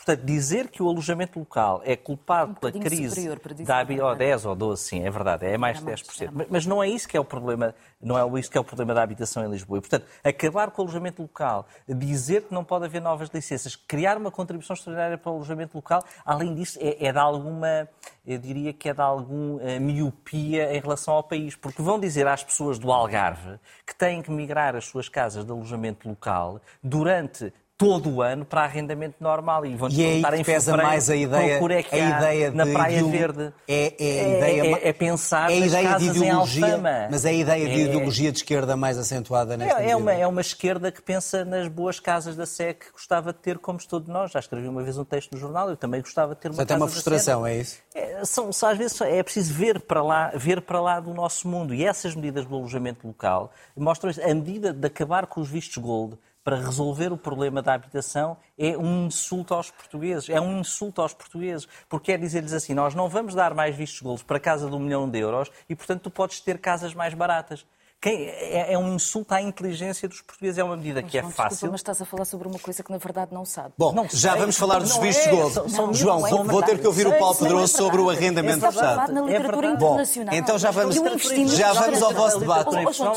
[0.00, 3.28] Portanto, dizer que o alojamento local é culpado um pela crise
[3.66, 6.30] da habitação, 10 ou 12, sim, é verdade, é mais de 10%.
[6.32, 8.64] Mas, mas não é isso que é o problema, não é isso que é o
[8.64, 9.76] problema da habitação em Lisboa.
[9.76, 14.16] E, portanto, acabar com o alojamento local, dizer que não pode haver novas licenças, criar
[14.16, 17.86] uma contribuição extraordinária para o alojamento local, além disso, é, é de alguma,
[18.26, 22.26] eu diria que é de alguma uh, miopia em relação ao país, porque vão dizer
[22.26, 27.52] às pessoas do Algarve que têm que migrar as suas casas de alojamento local durante
[27.80, 29.64] todo o ano para arrendamento normal.
[29.64, 33.02] E, e é aí que pesa mais a ideia, é que a ideia na Praia
[33.02, 33.54] Verde.
[33.66, 36.78] É, é, a ideia, é, é pensar é ideia de ideologia,
[37.10, 40.26] Mas é a ideia de ideologia de esquerda mais acentuada nesta é, é uma É
[40.26, 44.08] uma esquerda que pensa nas boas casas da Sé que gostava de ter como todos
[44.08, 44.30] nós.
[44.30, 46.62] Já escrevi uma vez um texto no jornal, eu também gostava de ter uma Só
[46.62, 47.78] casa tem uma frustração, é isso?
[47.94, 51.72] É, são, às vezes é preciso ver para, lá, ver para lá do nosso mundo.
[51.72, 54.10] E essas medidas do alojamento local mostram.
[54.22, 56.18] A medida de acabar com os vistos gold,
[56.50, 60.28] para resolver o problema da habitação é um insulto aos portugueses.
[60.28, 61.68] É um insulto aos portugueses.
[61.88, 64.80] Porque é dizer-lhes assim: nós não vamos dar mais vistos golos para casa de um
[64.80, 67.64] milhão de euros e, portanto, tu podes ter casas mais baratas.
[68.02, 70.56] Quem, é, é, um insulto à inteligência dos portugueses.
[70.56, 71.50] É uma medida mas, que é fácil.
[71.50, 73.74] Desculpa, mas estás a falar sobre uma coisa que na verdade não sabe.
[73.76, 75.70] Bom, não já vamos falar dos vistos é, gold.
[75.70, 79.12] São, João, vou, vou, ter que ouvir o Paulo Pedroso sobre o arrendamento forçado.
[79.12, 80.32] na literatura é internacional.
[80.32, 82.70] Bom, então já vamos, já vamos ao vosso debate.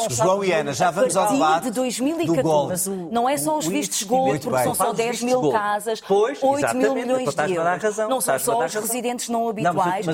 [0.09, 2.89] João e Ana, já vamos ao debate de 2014.
[3.09, 7.33] Não é só os vistos gold, porque são só 10 mil casas, 8 mil milhões
[7.33, 7.97] de euros.
[8.09, 10.05] Não são só os residentes não habituais,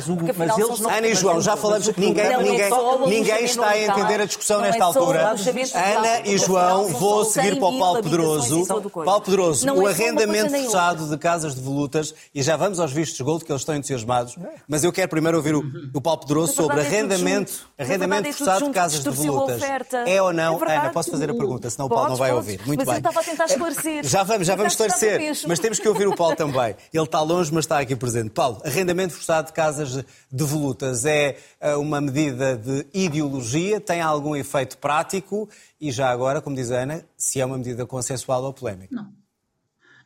[0.95, 5.29] Ana e João, já falamos que ninguém está a entender a discussão nesta altura.
[5.29, 8.65] Ana e João, vou seguir para o Paulo Pedroso.
[8.91, 13.19] Paulo Pedroso, o é arrendamento forçado de casas de volutas, e já vamos aos vistos
[13.21, 14.35] gold, que eles estão entusiasmados,
[14.67, 18.71] mas eu quero primeiro ouvir o, o Paulo Pedroso sobre arrendamento, arrendamento é forçado de
[18.71, 19.61] casas de volutas.
[20.05, 20.59] É ou não?
[20.63, 22.59] Ana, posso fazer a pergunta, senão o Paulo não vai ouvir.
[22.65, 22.95] Muito bem.
[22.95, 24.05] eu estava a tentar esclarecer.
[24.09, 26.75] Já vamos, já vamos esclarecer, mas temos que ouvir o Paulo também.
[26.93, 28.29] Ele está longe, mas está aqui presente.
[28.31, 34.35] Paulo, arrendamento forçado de casas de volutas é eh, uma medida de ideologia, tem algum
[34.49, 35.47] efeito prático
[35.79, 38.95] e já agora, como diz a Ana, se é uma medida consensual ou polémica.
[38.95, 39.13] Não.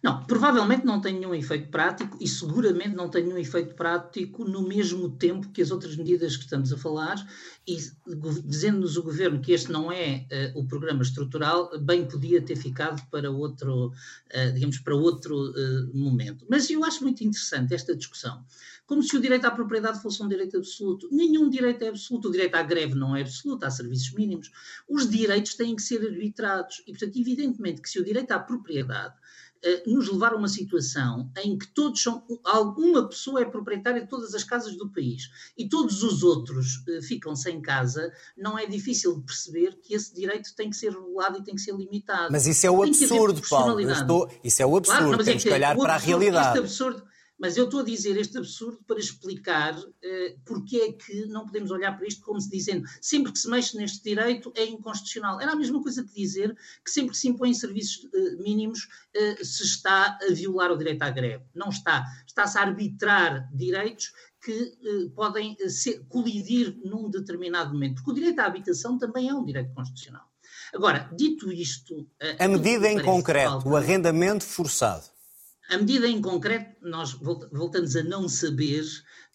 [0.04, 4.68] Não, provavelmente não tem nenhum efeito prático e seguramente não tem nenhum efeito prático no
[4.68, 7.16] mesmo tempo que as outras medidas que estamos a falar
[7.66, 7.78] e
[8.44, 13.02] dizendo-nos o Governo que este não é uh, o programa estrutural, bem podia ter ficado
[13.10, 16.46] para outro, uh, digamos, para outro uh, momento.
[16.50, 18.44] Mas eu acho muito interessante esta discussão,
[18.86, 21.08] como se o direito à propriedade fosse um direito absoluto.
[21.12, 24.52] Nenhum direito é absoluto, o direito à greve não é absoluto, há serviços mínimos.
[24.88, 29.16] Os direitos têm que ser arbitrados e, portanto, evidentemente que se o direito à propriedade
[29.66, 34.10] eh, nos levar a uma situação em que todos são, alguma pessoa é proprietária de
[34.10, 38.66] todas as casas do país e todos os outros uh, ficam sem casa, não é
[38.66, 42.28] difícil de perceber que esse direito tem que ser regulado e tem que ser limitado.
[42.30, 43.80] Mas isso é o absurdo, Paulo.
[43.80, 44.30] Estou...
[44.44, 46.48] Isso é o absurdo, claro, não, temos é que olhar para a realidade.
[46.48, 51.26] Este absurdo, mas eu estou a dizer este absurdo para explicar uh, porque é que
[51.26, 54.66] não podemos olhar para isto como se dizendo sempre que se mexe neste direito é
[54.66, 55.42] inconstitucional.
[55.42, 59.46] Era a mesma coisa que dizer que sempre que se impõem serviços uh, mínimos uh,
[59.46, 61.44] se está a violar o direito à greve.
[61.54, 62.06] Não está.
[62.26, 64.74] Está-se a arbitrar direitos que
[65.16, 67.96] podem ser, colidir num determinado momento.
[67.96, 70.28] Porque o direito à habitação também é um direito constitucional.
[70.74, 72.06] Agora, dito isto.
[72.38, 75.13] A medida em concreto, falta, o arrendamento forçado
[75.74, 78.84] a medida em concreto, nós voltamos a não saber,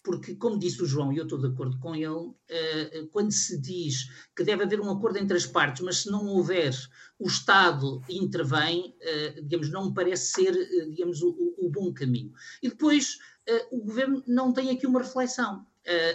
[0.03, 3.59] porque, como disse o João, e eu estou de acordo com ele, eh, quando se
[3.59, 6.73] diz que deve haver um acordo entre as partes, mas se não houver,
[7.19, 12.31] o Estado intervém, eh, digamos, não me parece ser, eh, digamos, o, o bom caminho.
[12.63, 13.17] E depois,
[13.71, 15.65] o Governo não tem aqui uma reflexão.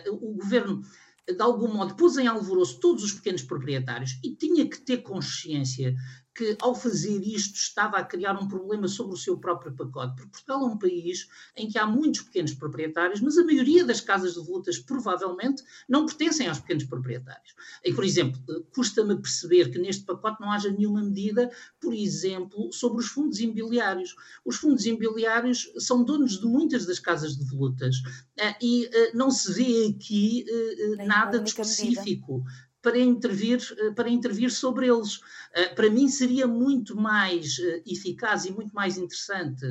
[0.08, 0.82] O Governo
[1.26, 5.94] de algum modo, pôs em alvoroço todos os pequenos proprietários e tinha que ter consciência
[6.34, 10.16] que, ao fazer isto, estava a criar um problema sobre o seu próprio pacote.
[10.16, 14.00] Porque Portugal é um país em que há muitos pequenos proprietários, mas a maioria das
[14.00, 17.54] casas de volutas provavelmente não pertencem aos pequenos proprietários.
[17.84, 18.40] E, por exemplo,
[18.74, 24.16] custa-me perceber que neste pacote não haja nenhuma medida, por exemplo, sobre os fundos imobiliários.
[24.44, 27.96] Os fundos imobiliários são donos de muitas das casas de volutas
[28.36, 32.38] eh, e eh, não se vê aqui eh, nada de específico.
[32.38, 35.18] Medida para intervir, eh, para intervir sobre eles.
[35.54, 39.64] Eh, para mim seria muito mais eh, eficaz e muito mais interessante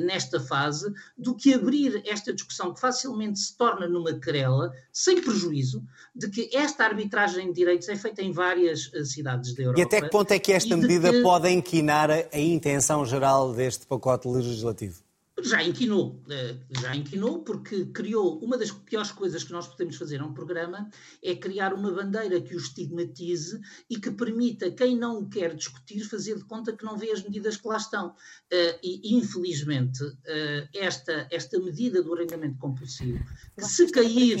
[0.00, 5.84] nesta fase do que abrir esta discussão que facilmente se torna numa querela, sem prejuízo,
[6.12, 9.80] de que esta arbitragem de direitos é feita em várias cidades da Europa.
[9.80, 11.22] E até que ponto é que esta medida que...
[11.22, 15.05] pode inquinar a intenção geral deste pacote legislativo?
[15.46, 20.20] Já inquinou, eh, já inquinou, porque criou uma das piores coisas que nós podemos fazer
[20.20, 20.90] a um programa
[21.22, 26.00] é criar uma bandeira que o estigmatize e que permita quem não o quer discutir
[26.00, 28.16] fazer de conta que não vê as medidas que lá estão.
[28.50, 33.24] Eh, e, infelizmente, eh, esta, esta medida do arrendamento compulsivo,
[33.56, 34.38] que se cair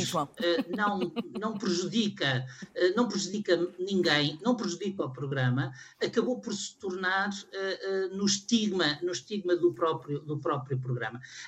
[0.76, 2.44] não, não, prejudica,
[2.96, 7.30] não prejudica ninguém, não prejudica o programa, acabou por se tornar
[8.12, 10.95] no estigma, no estigma do próprio, do próprio programa.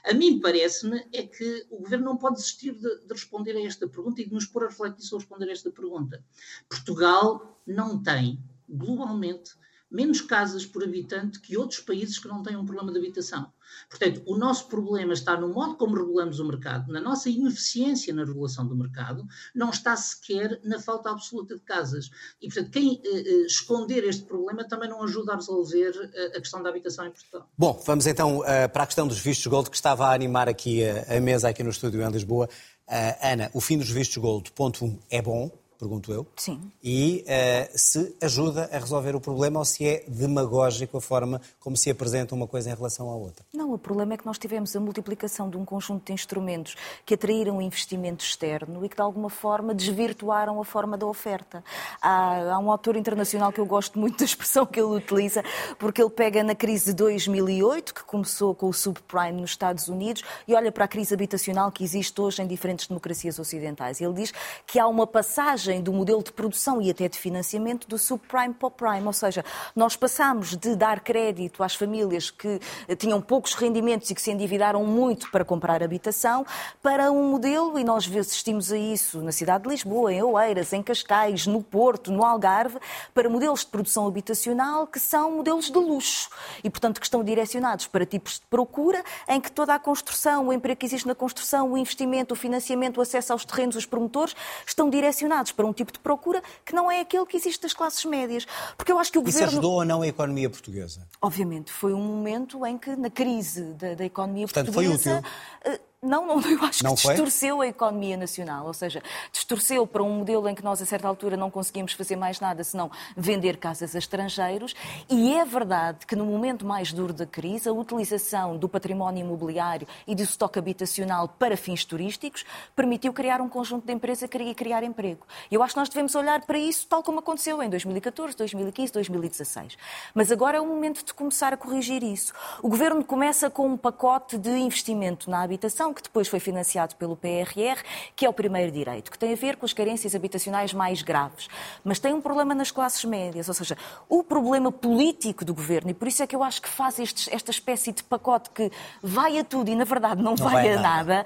[0.04, 3.88] A mim parece-me é que o governo não pode desistir de, de, responder a esta
[3.88, 6.24] pergunta e de nos pôr a refletir sobre responder a esta pergunta.
[6.68, 9.52] Portugal não tem, globalmente,
[9.90, 13.51] menos casas por habitante que outros países que não têm um problema de habitação.
[13.88, 18.24] Portanto, o nosso problema está no modo como regulamos o mercado, na nossa ineficiência na
[18.24, 22.11] regulação do mercado, não está sequer na falta absoluta de casas.
[22.40, 26.40] E, portanto, quem eh, eh esconder este problema também não ajuda a resolver eh, a
[26.40, 27.48] questão da habitação em Portugal.
[27.57, 30.85] Bom, vamos então uh, para a questão dos vistos gold que estava a animar aqui
[30.85, 32.48] a, a mesa aqui no estúdio em Lisboa.
[32.88, 36.27] Uh, Ana, o fim dos vistos gold, ponto 1, um, é bom, pergunto eu.
[36.37, 36.61] Sim.
[36.83, 41.77] E uh, se ajuda a resolver o problema ou se é demagógico a forma como
[41.77, 43.45] se apresenta uma coisa em relação à outra.
[43.53, 46.75] Não, o problema é que nós tivemos a multiplicação de um conjunto de instrumentos
[47.07, 51.62] que atraíram investimento externo e que de alguma forma desvirtuaram a forma da oferta.
[52.03, 55.45] Há, há um autor internacional que eu gosto muito da expressão que ele utiliza,
[55.79, 60.23] porque ele pega na crise de 2008, que começou com o subprime nos Estados Unidos,
[60.47, 64.01] e olha para a crise habitacional que existe hoje em diferentes democracias ocidentais.
[64.01, 64.33] Ele diz
[64.67, 68.66] que há uma passagem do modelo de produção e até de financiamento do subprime para
[68.66, 69.44] o prime, ou seja,
[69.76, 72.59] nós passamos de dar crédito às famílias que
[72.96, 76.46] tinham poucos rendimentos e que se endividaram muito para comprar habitação
[76.83, 80.83] para um modelo, e nós assistimos a isso na cidade de Lisboa, em Oeiras, em
[80.83, 82.78] Cascais, no Porto, no Algarve,
[83.12, 86.31] para modelos de produção habitacional que são modelos de luxo
[86.64, 90.52] e, portanto, que estão direcionados para tipos de procura em que toda a construção, o
[90.52, 94.35] emprego que existe na construção, o investimento, o financiamento, o acesso aos terrenos, os promotores,
[94.66, 98.05] estão direcionados para um tipo de procura que não é aquele que existe das classes
[98.05, 98.47] médias.
[98.77, 99.49] Porque eu acho que o Isso governo...
[99.49, 101.05] ajudou ou não a economia portuguesa?
[101.21, 105.25] Obviamente, foi um momento em que, na crise da, da economia Portanto, portuguesa...
[105.64, 105.88] Foi útil.
[106.00, 107.14] Não, não, eu acho não que foi?
[107.14, 111.08] distorceu a economia nacional, ou seja, distorceu para um modelo em que nós, a certa
[111.08, 114.76] altura, não conseguimos fazer mais nada senão vender casas a estrangeiros.
[115.11, 119.88] E é verdade que, no momento mais duro da crise, a utilização do património imobiliário
[120.06, 122.44] e do estoque habitacional para fins turísticos
[122.76, 125.26] permitiu criar um conjunto de empresas e criar emprego.
[125.50, 128.92] E eu acho que nós devemos olhar para isso tal como aconteceu em 2014, 2015,
[128.92, 129.76] 2016.
[130.14, 132.32] Mas agora é o momento de começar a corrigir isso.
[132.62, 137.16] O governo começa com um pacote de investimento na habitação que depois foi financiado pelo
[137.16, 137.83] PRR,
[138.14, 141.48] que é o primeiro direito, que tem a ver com as carências habitacionais mais graves.
[141.85, 143.77] Mas tem um problema nas classes médias, ou seja,
[144.09, 147.33] o problema político do governo, e por isso é que eu acho que faz este,
[147.35, 148.70] esta espécie de pacote que
[149.03, 151.24] vai a tudo e, na verdade, não, não vai, vai, a nada, nada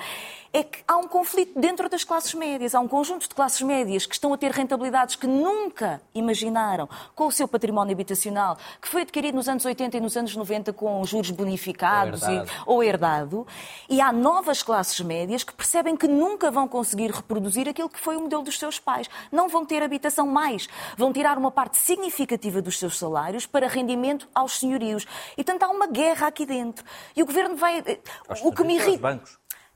[0.52, 2.74] é que há um conflito dentro das classes médias.
[2.74, 7.26] Há um conjunto de classes médias que estão a ter rentabilidades que nunca imaginaram com
[7.26, 11.02] o seu património habitacional, que foi adquirido nos anos 80 e nos anos 90 com
[11.04, 12.50] juros bonificados ou herdado.
[12.50, 13.46] E, ou herdado.
[13.88, 18.16] E há novas classes médias que percebem que nunca vão conseguir reproduzir aquilo que foi
[18.16, 19.08] o modelo dos seus pais.
[19.30, 20.68] Não vão ter habitação mais.
[20.96, 25.06] Vão tirar uma parte significativa dos seus salários para rendimento aos senhorios.
[25.34, 26.84] E, portanto, há uma guerra aqui dentro.
[27.14, 27.78] E o governo vai.
[27.86, 28.00] Eh,
[28.42, 29.22] o que me irrita.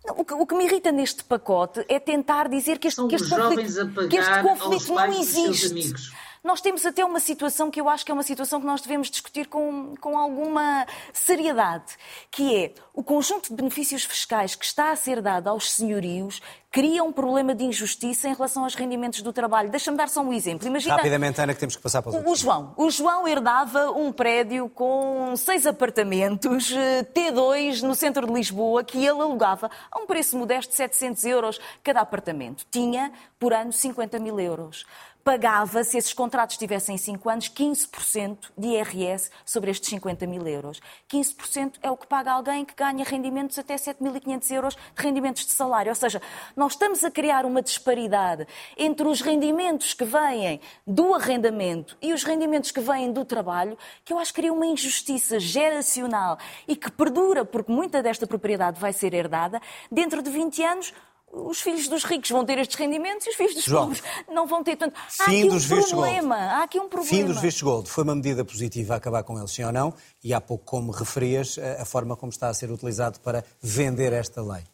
[0.08, 3.28] O que, o que, me irrita neste pacote é tentar dizer que este, que este
[3.28, 6.12] conflito, que este conflito não existe.
[6.46, 9.10] Nós temos até uma situação que eu acho que é uma situação que nós devemos
[9.10, 11.96] discutir com, com alguma seriedade,
[12.30, 17.02] que é o conjunto de benefícios fiscais que está a ser dado aos senhorios cria
[17.02, 19.70] um problema de injustiça em relação aos rendimentos do trabalho.
[19.70, 20.68] Deixa-me dar só um exemplo.
[20.68, 20.96] Imagina...
[20.96, 22.74] Rapidamente, Ana, que temos que passar para os o, o João.
[22.76, 28.98] O João herdava um prédio com seis apartamentos, eh, T2, no centro de Lisboa, que
[28.98, 32.66] ele alugava a um preço modesto de 700 euros cada apartamento.
[32.70, 34.84] Tinha, por ano, 50 mil euros
[35.26, 40.80] pagava, se esses contratos tivessem 5 anos, 15% de IRS sobre estes 50 mil euros.
[41.10, 45.50] 15% é o que paga alguém que ganha rendimentos até 7.500 euros de rendimentos de
[45.50, 45.90] salário.
[45.90, 46.22] Ou seja,
[46.54, 48.46] nós estamos a criar uma disparidade
[48.78, 54.12] entre os rendimentos que vêm do arrendamento e os rendimentos que vêm do trabalho, que
[54.12, 58.92] eu acho que cria uma injustiça geracional e que perdura, porque muita desta propriedade vai
[58.92, 59.60] ser herdada.
[59.90, 60.94] Dentro de 20 anos,
[61.32, 64.46] os filhos dos ricos vão ter estes rendimentos e os filhos dos João, pobres não
[64.46, 64.98] vão ter tanto.
[65.20, 66.36] Há aqui dos um problema.
[66.36, 67.08] Há aqui um problema.
[67.08, 67.90] Fim dos vistos gold.
[67.90, 69.94] Foi uma medida positiva acabar com eles, sim ou não?
[70.22, 74.40] E há pouco, como referias, a forma como está a ser utilizado para vender esta
[74.42, 74.64] lei.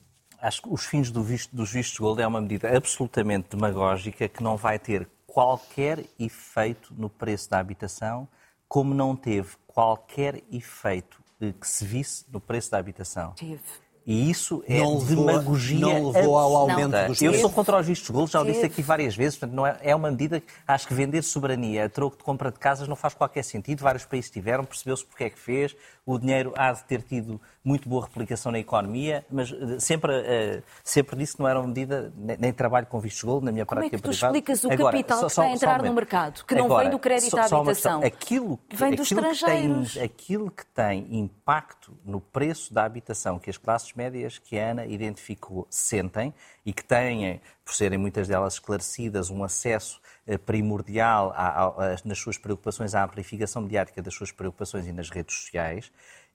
[0.41, 4.43] Acho que os fins do visto, dos vistos gold é uma medida absolutamente demagógica que
[4.43, 8.29] não vai ter qualquer efeito no preço da habitação,
[8.69, 13.33] como não teve qualquer efeito que se visse no preço da habitação.
[13.33, 13.61] Teve.
[14.05, 15.79] E isso é não demagogia.
[15.79, 17.07] Não levou ao aumento não.
[17.07, 19.39] dos Eu sou contra os vistos gold, já o disse aqui várias vezes.
[19.39, 22.51] Portanto, não é, é uma medida que acho que vender soberania a troco de compra
[22.51, 23.81] de casas não faz qualquer sentido.
[23.83, 25.77] Vários países tiveram, percebeu-se porque é que fez.
[26.05, 30.63] O dinheiro há de ter tido muito boa replicação na economia, mas eh, sempre, uh,
[30.83, 33.81] sempre disse que não era uma medida, nem, trabalho com vistos gold na minha Como
[33.81, 34.33] prática privada.
[34.33, 36.45] Como é que tu explicas o Agora, capital só, que está a entrar no mercado,
[36.45, 38.03] que não Agora, vem do crédito só, à habitação?
[38.03, 39.93] Aquilo, vem dos estrangeiros.
[39.93, 44.59] Que tem, aquilo que tem impacto no preço da habitação que as classes médias que
[44.59, 46.35] a Ana identificou sentem
[46.67, 52.19] e que têm, por serem muitas delas esclarecidas, um acesso eh, primordial a, a, nas
[52.19, 55.93] suas preocupações à amplificação mediática das suas preocupações e nas redes sociais,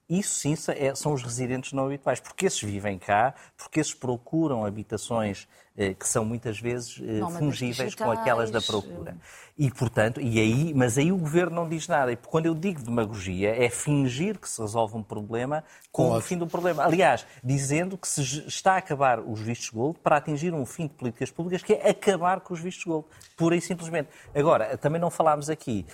[0.10, 4.66] isso sim é, são os residentes não habituais, porque esses vivem cá, porque esses procuram
[4.66, 5.48] habitações
[5.80, 9.16] eh, que são muitas vezes eh, fungíveis com aquelas da procura.
[9.56, 12.12] E, portanto, e aí, mas aí o governo não diz nada.
[12.12, 16.36] E quando eu digo demagogia, é fingir que se resolve um problema com o fim
[16.36, 16.84] do problema.
[16.84, 20.96] Aliás, dizendo que se está a acabar os vistos gold para atingir um fim de
[20.96, 23.06] políticas públicas que é acabar com os vistos gold,
[23.36, 24.10] pura e simplesmente.
[24.34, 25.86] Agora, também não falámos aqui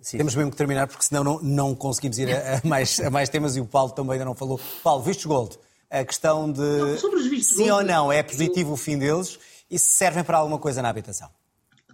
[0.00, 0.18] Sim.
[0.18, 3.28] Temos mesmo que terminar, porque senão não, não conseguimos ir a, a, mais, a mais
[3.28, 4.60] temas e o Paulo também ainda não falou.
[4.82, 5.58] Paulo, vistos gold,
[5.90, 8.74] a questão de não, sim gold, ou não é positivo eu...
[8.74, 9.38] o fim deles
[9.70, 11.28] e se servem para alguma coisa na habitação?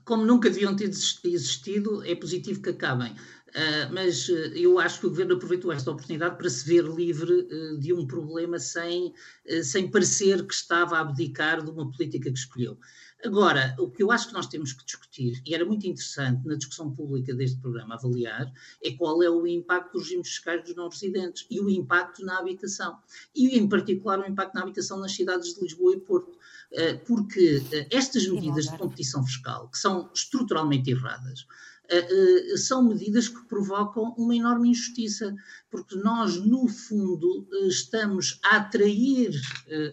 [0.04, 0.88] Como nunca deviam ter
[1.24, 3.12] existido, é positivo que acabem.
[3.56, 7.32] Uh, mas uh, eu acho que o governo aproveitou esta oportunidade para se ver livre
[7.32, 9.14] uh, de um problema sem,
[9.62, 12.78] sem parecer que estava a abdicar de uma política que escolheu.
[13.24, 16.54] Agora, o que eu acho que nós temos que discutir, e era muito interessante na
[16.54, 18.52] discussão pública deste programa avaliar,
[18.82, 22.98] é qual é o impacto dos regimes fiscais dos não-residentes e o impacto na habitação.
[23.34, 26.36] E, em particular, o impacto na habitação nas cidades de Lisboa e Porto.
[26.72, 31.46] Eh, porque eh, estas medidas de competição fiscal, que são estruturalmente erradas,
[31.88, 35.32] Uh, são medidas que provocam uma enorme injustiça,
[35.70, 39.40] porque nós, no fundo, estamos a atrair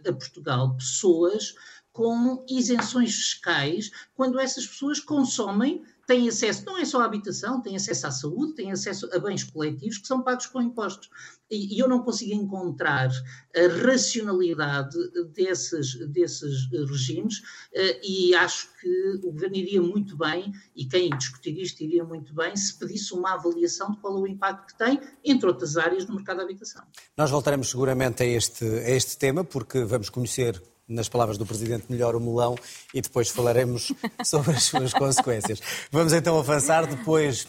[0.10, 1.54] a Portugal pessoas
[1.94, 7.76] com isenções fiscais quando essas pessoas consomem, têm acesso não é só à habitação, têm
[7.76, 11.10] acesso à saúde, têm acesso a bens coletivos que são pagos com impostos.
[11.50, 13.10] E, eu não consigo encontrar
[13.56, 14.98] a racionalidade
[15.34, 17.42] desses, desses regimes
[17.74, 22.34] eh, e acho que o governo iria muito bem, e quem discutir isto iria muito
[22.34, 26.06] bem, se pedisse uma avaliação de qual é o impacto que tem, entre outras áreas,
[26.08, 26.84] no mercado da habitação.
[27.16, 31.86] Nós voltaremos seguramente a este, a este tema, porque vamos conhecer nas palavras do Presidente,
[31.90, 32.56] melhor o melão
[32.94, 33.92] e depois falaremos
[34.24, 35.60] sobre as suas consequências.
[35.92, 37.48] Vamos então avançar depois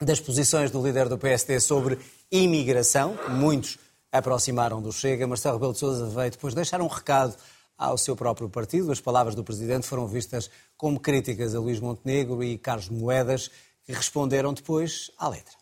[0.00, 1.98] das posições do líder do PSD sobre
[2.30, 3.16] imigração.
[3.28, 3.78] Muitos
[4.10, 5.26] aproximaram do Chega.
[5.26, 7.36] Marcelo Rebelo de Sousa veio depois deixar um recado
[7.78, 8.92] ao seu próprio partido.
[8.92, 13.50] As palavras do Presidente foram vistas como críticas a Luís Montenegro e Carlos Moedas,
[13.84, 15.54] que responderam depois à letra.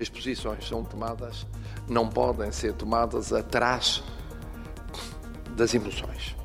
[0.00, 1.46] As posições são tomadas,
[1.88, 4.02] não podem ser tomadas atrás
[5.54, 6.36] das emoções.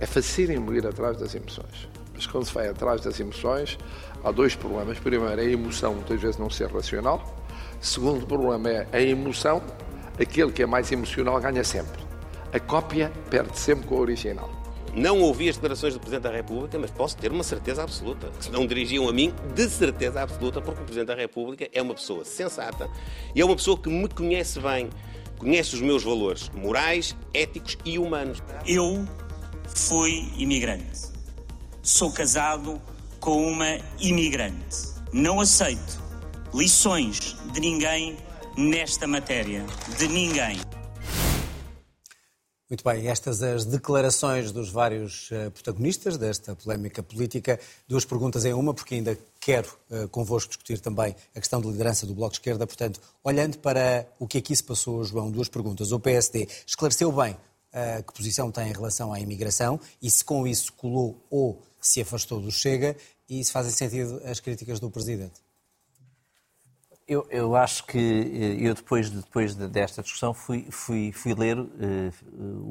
[0.00, 1.88] É facílimo ir atrás das emoções.
[2.12, 3.78] Mas quando se vai atrás das emoções,
[4.22, 4.98] há dois problemas.
[4.98, 7.34] Primeiro, a emoção muitas vezes não ser racional.
[7.80, 9.62] Segundo problema é a emoção,
[10.20, 12.02] aquele que é mais emocional ganha sempre.
[12.52, 14.50] A cópia perde sempre com a original.
[14.94, 18.28] Não ouvi as declarações do Presidente da República, mas posso ter uma certeza absoluta.
[18.38, 21.82] Que se não dirigiam a mim, de certeza absoluta, porque o Presidente da República é
[21.82, 22.88] uma pessoa sensata
[23.34, 24.88] e é uma pessoa que me conhece bem
[25.44, 28.42] conhece os meus valores morais, éticos e humanos.
[28.66, 29.06] Eu
[29.74, 31.12] fui imigrante.
[31.82, 32.80] Sou casado
[33.20, 34.94] com uma imigrante.
[35.12, 36.02] Não aceito
[36.54, 38.16] lições de ninguém
[38.56, 39.66] nesta matéria.
[39.98, 40.58] De ninguém.
[42.68, 47.60] Muito bem, estas as declarações dos vários uh, protagonistas desta polémica política.
[47.86, 52.06] Duas perguntas em uma, porque ainda quero uh, convosco discutir também a questão de liderança
[52.06, 52.66] do Bloco de Esquerda.
[52.66, 55.92] Portanto, olhando para o que aqui se passou, João, duas perguntas.
[55.92, 60.46] O PSD esclareceu bem uh, que posição tem em relação à imigração e se com
[60.46, 62.96] isso colou ou se afastou do Chega
[63.28, 65.34] e se fazem sentido as críticas do Presidente.
[67.06, 71.68] Eu, eu, acho que eh, eu depois, depois desta discussão fui, fui, fui ler uh,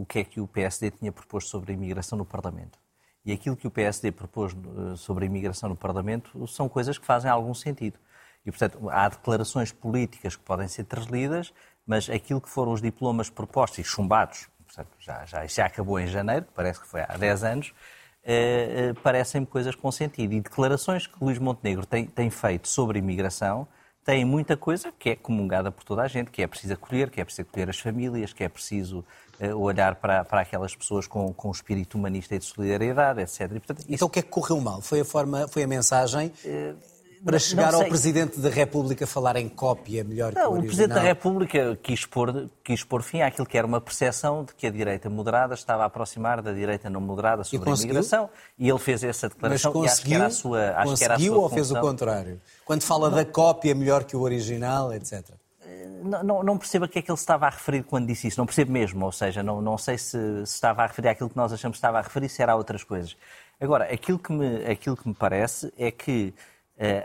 [0.01, 2.79] o que é que o PSD tinha proposto sobre a imigração no Parlamento.
[3.23, 7.05] E aquilo que o PSD propôs uh, sobre a imigração no Parlamento são coisas que
[7.05, 7.99] fazem algum sentido.
[8.43, 11.53] E, portanto, há declarações políticas que podem ser translidas,
[11.85, 16.07] mas aquilo que foram os diplomas propostos e chumbados, portanto, já, já, já acabou em
[16.07, 20.33] janeiro, parece que foi há 10 anos, uh, parecem-me coisas com sentido.
[20.33, 23.67] E declarações que Luís Montenegro tem, tem feito sobre a imigração
[24.03, 27.21] tem muita coisa que é comungada por toda a gente, que é preciso acolher, que
[27.21, 29.05] é preciso acolher as famílias, que é preciso
[29.39, 33.41] uh, olhar para, para aquelas pessoas com, com espírito humanista e de solidariedade, etc.
[33.41, 33.87] E, portanto, isso...
[33.89, 34.81] Então o que é que correu mal?
[34.81, 36.31] Foi a forma, foi a mensagem?
[36.45, 36.92] Uh
[37.23, 40.59] para chegar ao Presidente da República falar em cópia melhor não, que o original?
[40.59, 44.53] O Presidente da República quis pôr, quis pôr fim àquilo que era uma percepção de
[44.53, 48.69] que a direita moderada estava a aproximar da direita não moderada sobre a imigração e
[48.69, 51.03] ele fez essa declaração Mas conseguiu, e acho que era a sua acho conseguiu que
[51.03, 51.55] era a sua ou função.
[51.55, 52.41] fez o contrário?
[52.65, 53.17] Quando fala não.
[53.17, 55.31] da cópia melhor que o original, etc.
[56.03, 58.37] Não, não, não, percebo a que é que ele estava a referir quando disse isso.
[58.39, 59.05] Não percebo mesmo.
[59.05, 61.79] Ou seja, não, não sei se, se estava a referir àquilo que nós achamos que
[61.79, 63.15] estava a referir, se era a outras coisas.
[63.59, 66.52] Agora, aquilo que me, aquilo que me parece é que eh,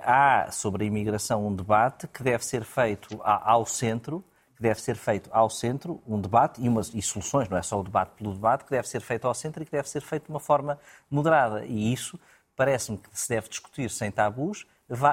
[0.03, 4.25] há sobre a imigração um debate que deve ser feito ao centro,
[4.57, 7.79] que deve ser feito ao centro, um debate e, umas, e soluções, não é só
[7.79, 10.25] o debate pelo debate, que deve ser feito ao centro e que deve ser feito
[10.25, 10.79] de uma forma
[11.11, 11.65] moderada.
[11.65, 12.19] E isso
[12.57, 14.67] parece-me que se deve discutir sem tabus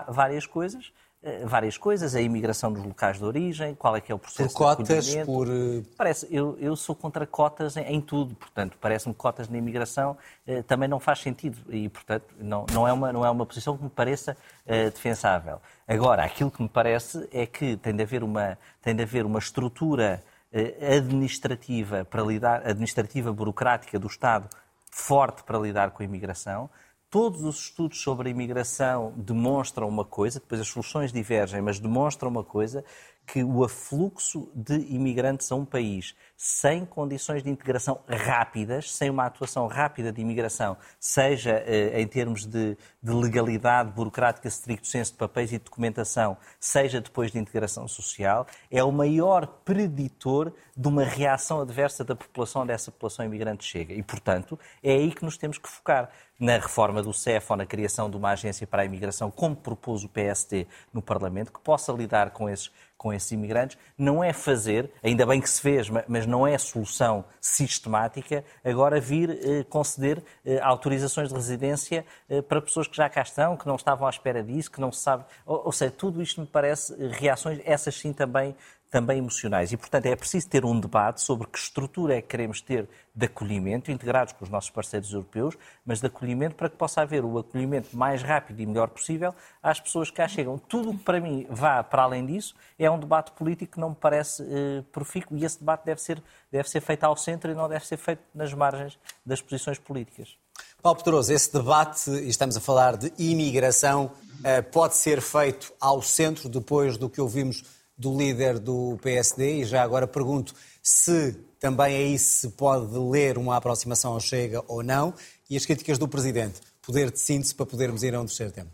[0.08, 1.05] várias coisas, eh,
[1.46, 4.76] várias coisas, a imigração dos locais de origem, qual é que é o processo por
[4.76, 9.14] cotas, de por eh, Parece, eu, eu sou contra cotas em, em tudo, portanto, parece-me
[9.14, 10.16] que cotas na imigração
[10.46, 13.76] eh, também não faz sentido e, portanto, não, não, é, uma, não é uma posição
[13.76, 15.60] que me pareça eh, defensável.
[15.88, 19.40] Agora, aquilo que me parece é que tem de haver uma, tem de haver uma
[19.40, 20.24] estrutura
[20.54, 24.48] eh, administrativa para lidar, administrativa burocrática do Estado
[24.92, 26.70] forte para lidar com a imigração,
[27.16, 32.30] todos os estudos sobre a imigração demonstram uma coisa, depois as soluções divergem, mas demonstram
[32.30, 32.84] uma coisa,
[33.26, 39.26] que o afluxo de imigrantes a um país sem condições de integração rápidas, sem uma
[39.26, 45.18] atuação rápida de imigração, seja eh, em termos de, de, legalidade burocrática, stricto senso de
[45.18, 51.62] papéis e documentação, seja depois de integração social, é o maior preditor de uma reação
[51.62, 53.94] adversa da população dessa população imigrante chega.
[53.94, 56.10] E, portanto, é aí que nos temos que focar.
[56.38, 60.04] Na reforma do CEF ou na criação de uma agência para a imigração, como propôs
[60.04, 64.90] o PST no Parlamento, que possa lidar com esses com esses imigrantes, não é fazer,
[65.04, 70.60] ainda bem que se fez, mas não é solução sistemática, agora vir eh, conceder eh,
[70.62, 74.44] autorizações de residência eh, para pessoas que já cá estão, que não estavam à espera
[74.44, 75.26] disso, que não se sabe.
[75.46, 78.56] Ou seja, tudo isto me parece reações, essas sim também
[78.92, 79.72] também emocionais.
[79.72, 83.26] E, portanto, é preciso ter um debate sobre que estrutura é que queremos ter de
[83.26, 87.38] acolhimento, integrados com os nossos parceiros europeus, mas de acolhimento para que possa haver o
[87.38, 89.34] acolhimento mais rápido e melhor possível
[89.64, 90.58] às pessoas que cá chegam.
[90.58, 93.96] Tudo que para mim vá para além disso é um debate político que não me
[93.96, 96.22] parece eh, profícuo e esse debate deve ser,
[96.52, 100.38] deve ser feito ao centro e não deve ser feito nas margens das posições políticas.
[100.82, 104.12] Paulo Pedroso, esse debate, e estamos a falar de imigração,
[104.44, 107.64] eh, pode ser feito ao centro depois do que ouvimos
[107.98, 113.56] do líder do PSD e já agora pergunto se também aí se pode ler uma
[113.56, 115.14] aproximação ao Chega ou não
[115.50, 116.62] e as críticas do Presidente.
[116.82, 118.70] Poder de síntese para podermos ir a um terceiro tema.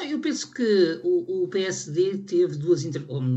[0.00, 2.82] Eu penso que o, PSD teve duas.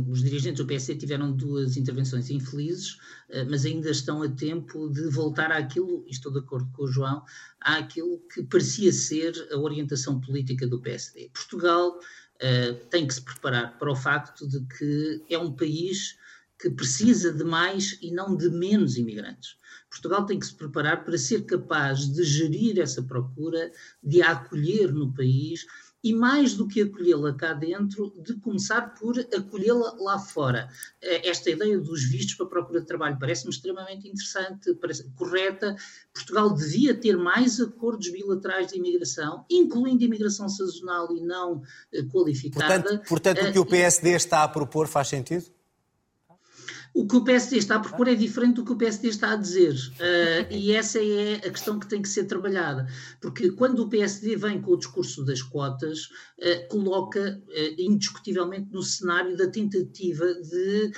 [0.10, 2.98] Os dirigentes do PSD tiveram duas intervenções infelizes,
[3.30, 7.22] eh, mas ainda estão a tempo de voltar àquilo, estou de acordo com o João,
[7.60, 11.30] àquilo que parecia ser a orientação política do PSD.
[11.34, 12.00] Portugal
[12.42, 16.18] uh, tem que se preparar para o facto de que é um país
[16.60, 19.58] que precisa de mais e não de menos imigrantes.
[19.90, 23.72] Portugal tem que se preparar para ser capaz de gerir essa procura,
[24.04, 25.66] de a acolher no país
[26.06, 30.70] e mais do que acolhê-la cá dentro, de começar por acolhê-la lá fora.
[31.02, 35.76] Eh, esta ideia dos vistos para procura de trabalho parece-me extremamente interessante, parece correta.
[36.14, 42.84] Portugal devia ter mais acordos bilaterais de imigração, incluindo imigração sazonal e não eh, qualificada.
[42.84, 45.55] Portanto, portanto o que o eh, PSD está a propor faz sentido?
[46.96, 49.36] O que o PSD está a propor é diferente do que o PSD está a
[49.36, 49.74] dizer.
[49.74, 52.88] Uh, e essa é a questão que tem que ser trabalhada.
[53.20, 58.82] Porque quando o PSD vem com o discurso das cotas, uh, coloca uh, indiscutivelmente no
[58.82, 60.94] cenário da tentativa de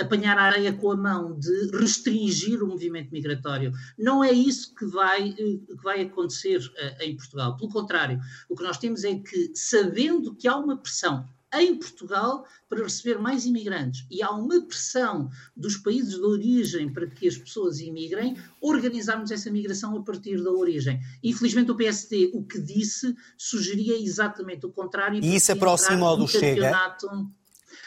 [0.00, 3.72] apanhar a areia com a mão, de restringir o movimento migratório.
[3.96, 6.60] Não é isso que vai, que vai acontecer
[7.00, 7.56] em Portugal.
[7.56, 8.18] Pelo contrário,
[8.48, 13.18] o que nós temos é que, sabendo que há uma pressão em Portugal para receber
[13.18, 14.06] mais imigrantes.
[14.10, 19.50] E há uma pressão dos países de origem para que as pessoas imigrem, organizarmos essa
[19.50, 21.00] migração a partir da origem.
[21.22, 25.22] Infelizmente, o PSD, o que disse, sugeria exatamente o contrário.
[25.22, 26.96] E isso aproxima do Chega?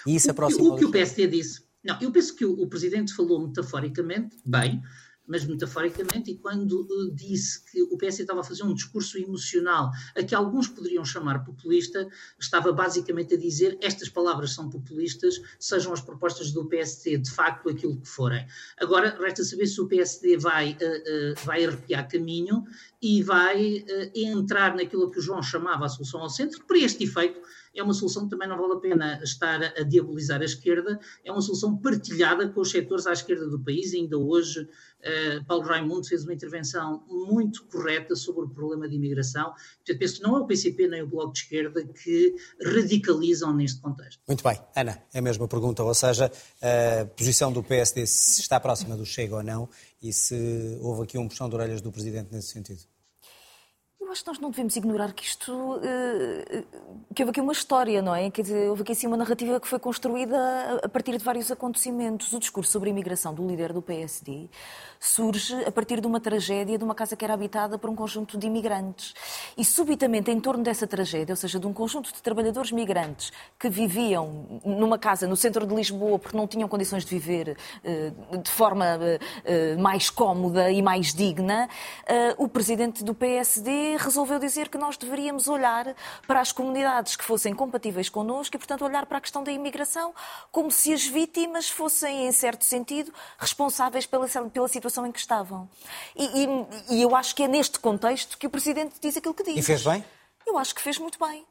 [0.06, 1.66] E isso aproxima o, o que o PSD disse.
[1.84, 4.82] Não, eu penso que o, o Presidente falou metaforicamente, bem,
[5.28, 9.92] mas metaforicamente, e quando uh, disse que o PS estava a fazer um discurso emocional,
[10.16, 12.08] a que alguns poderiam chamar populista,
[12.40, 17.70] estava basicamente a dizer estas palavras são populistas, sejam as propostas do PSD de facto
[17.70, 18.46] aquilo que forem.
[18.80, 22.64] Agora, resta saber se o PSD vai, uh, uh, vai arrepiar caminho
[23.02, 27.40] e vai entrar naquilo que o João chamava a solução ao centro, para este efeito
[27.76, 31.32] é uma solução que também não vale a pena estar a diabolizar a esquerda, é
[31.32, 36.08] uma solução partilhada com os setores à esquerda do país, ainda hoje uh, Paulo Raimundo
[36.08, 40.40] fez uma intervenção muito correta sobre o problema de imigração, portanto penso que não é
[40.40, 44.22] o PCP nem o Bloco de Esquerda que radicalizam neste contexto.
[44.28, 44.60] Muito bem.
[44.76, 49.06] Ana, é a mesma pergunta, ou seja, a posição do PSD se está próxima do
[49.06, 49.70] Chega ou não
[50.02, 52.95] e se houve aqui um puxão de orelhas do Presidente nesse sentido
[54.12, 55.80] acho que nós não devemos ignorar que isto.
[55.84, 56.64] Eh,
[57.14, 58.30] que houve aqui uma história, não é?
[58.30, 62.32] Quer houve aqui assim uma narrativa que foi construída a partir de vários acontecimentos.
[62.34, 64.50] O discurso sobre a imigração do líder do PSD
[65.00, 68.38] surge a partir de uma tragédia de uma casa que era habitada por um conjunto
[68.38, 69.14] de imigrantes.
[69.58, 73.70] E subitamente, em torno dessa tragédia, ou seja, de um conjunto de trabalhadores migrantes que
[73.70, 78.50] viviam numa casa no centro de Lisboa porque não tinham condições de viver eh, de
[78.50, 78.86] forma
[79.46, 81.70] eh, mais cómoda e mais digna,
[82.38, 85.96] o presidente do PSD resolveu dizer que nós deveríamos olhar
[86.28, 90.14] para as comunidades que fossem compatíveis connosco e, portanto, olhar para a questão da imigração
[90.52, 95.70] como se as vítimas fossem, em certo sentido, responsáveis pela, pela situação em que estavam.
[96.16, 99.44] E, e, e eu acho que é neste contexto que o Presidente diz aquilo que
[99.44, 99.58] diz.
[99.58, 100.04] E fez bem?
[100.46, 101.46] Eu acho que fez muito bem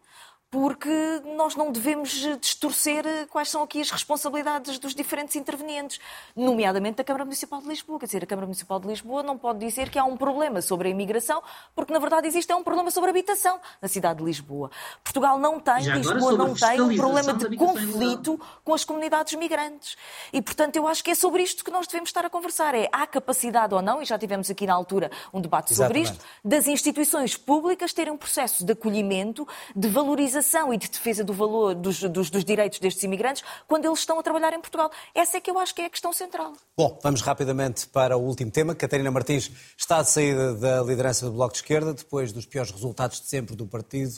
[0.54, 5.98] porque nós não devemos distorcer quais são aqui as responsabilidades dos diferentes intervenientes,
[6.36, 7.98] nomeadamente da Câmara Municipal de Lisboa.
[7.98, 10.86] Quer dizer, a Câmara Municipal de Lisboa não pode dizer que há um problema sobre
[10.86, 11.42] a imigração,
[11.74, 14.70] porque na verdade existe é um problema sobre a habitação na cidade de Lisboa.
[15.02, 19.96] Portugal não tem, Lisboa não tem um problema de conflito com as comunidades migrantes.
[20.32, 22.76] E, portanto, eu acho que é sobre isto que nós devemos estar a conversar.
[22.76, 26.06] É, há capacidade ou não, e já tivemos aqui na altura um debate Exatamente.
[26.06, 31.24] sobre isto, das instituições públicas terem um processo de acolhimento, de valorização e de defesa
[31.24, 34.90] do valor dos, dos, dos, direitos destes imigrantes quando eles estão a trabalhar em Portugal.
[35.14, 36.52] Essa é que eu acho que é a questão central.
[36.76, 38.74] Bom, vamos rapidamente para o último tema.
[38.74, 43.20] Catarina Martins está de saída da liderança do Bloco de Esquerda depois dos piores resultados
[43.20, 44.12] de sempre do partido.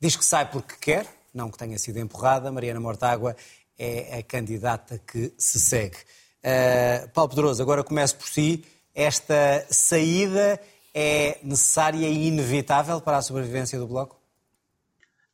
[0.00, 2.50] Diz que sai porque quer, não que tenha sido empurrada.
[2.52, 3.36] Mariana Mortágua
[3.78, 5.96] é a candidata que se segue.
[6.44, 8.64] Uh, Paulo Pedroso, agora começo por si.
[8.94, 10.60] Esta saída
[10.94, 14.21] é necessária e inevitável para a sobrevivência do Bloco?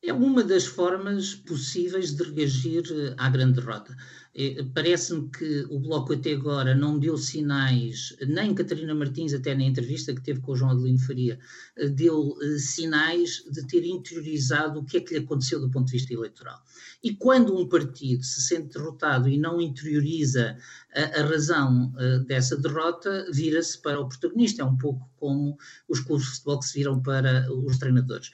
[0.02, 2.84] É uma das formas possíveis de reagir
[3.16, 3.96] à grande derrota.
[4.34, 9.64] É, parece-me que o Bloco até agora não deu sinais, nem Catarina Martins, até na
[9.64, 11.38] entrevista que teve com o João Adelino Faria,
[11.76, 15.86] eh, deu eh, sinais de ter interiorizado o que é que lhe aconteceu do ponto
[15.86, 16.62] de vista eleitoral.
[17.02, 20.56] E quando um partido se sente derrotado e não interioriza
[20.94, 21.92] a, a razão
[22.26, 24.62] dessa derrota, vira-se para o protagonista.
[24.62, 25.56] É um pouco como
[25.88, 28.30] os clubes de futebol que se viram para os treinadores.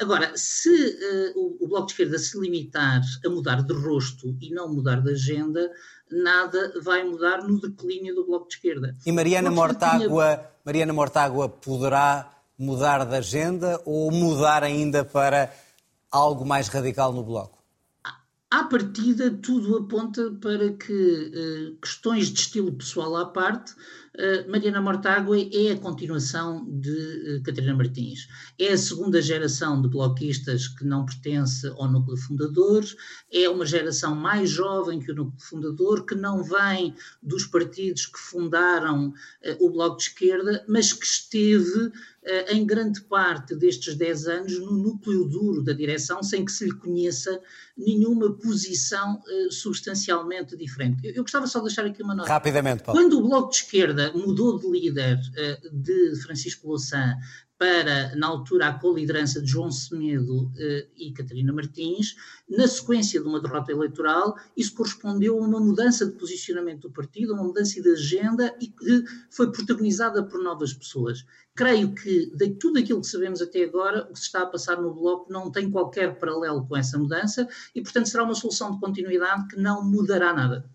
[0.00, 0.70] Agora, se
[1.34, 5.41] o, Bloco de Esquerda se limitar a mudar de rosto e não mudar de agenda,
[6.10, 8.96] nada vai mudar no declínio do Bloco de Esquerda.
[9.06, 10.50] E Mariana Mortágua, tinha...
[10.64, 15.52] Mariana Mortágua poderá mudar de agenda ou mudar ainda para
[16.10, 17.62] algo mais radical no Bloco?
[18.52, 23.74] à partida, tudo aponta para que uh, questões de estilo pessoal à parte,
[24.46, 28.28] Mariana Mortágua é a continuação de uh, Catarina Martins.
[28.58, 32.84] É a segunda geração de bloquistas que não pertence ao núcleo fundador,
[33.32, 38.18] é uma geração mais jovem que o núcleo fundador, que não vem dos partidos que
[38.18, 39.14] fundaram
[39.60, 41.90] o Bloco de Esquerda, mas que esteve
[42.48, 46.74] em grande parte destes 10 anos no núcleo duro da direção, sem que se lhe
[46.74, 47.40] conheça
[47.76, 51.04] nenhuma posição uh, substancialmente diferente.
[51.04, 52.28] Eu, eu, gostava só de deixar aqui uma nota.
[52.28, 53.00] Rapidamente, Paulo.
[53.00, 57.16] Quando o Bloco de Esquerda mudou de líder uh, de Francisco Louçã
[57.62, 62.16] para, na altura, a coliderança de João Semedo eh, e Catarina Martins.
[62.50, 67.34] Na sequência de uma derrota eleitoral, isso correspondeu a uma mudança de posicionamento do partido,
[67.34, 71.24] uma mudança de agenda e que foi protagonizada por novas pessoas.
[71.54, 74.82] Creio que, de tudo aquilo que sabemos até agora, o que se está a passar
[74.82, 78.80] no Bloco não tem qualquer paralelo com essa mudança e, portanto, será uma solução de
[78.80, 80.68] continuidade que não mudará nada.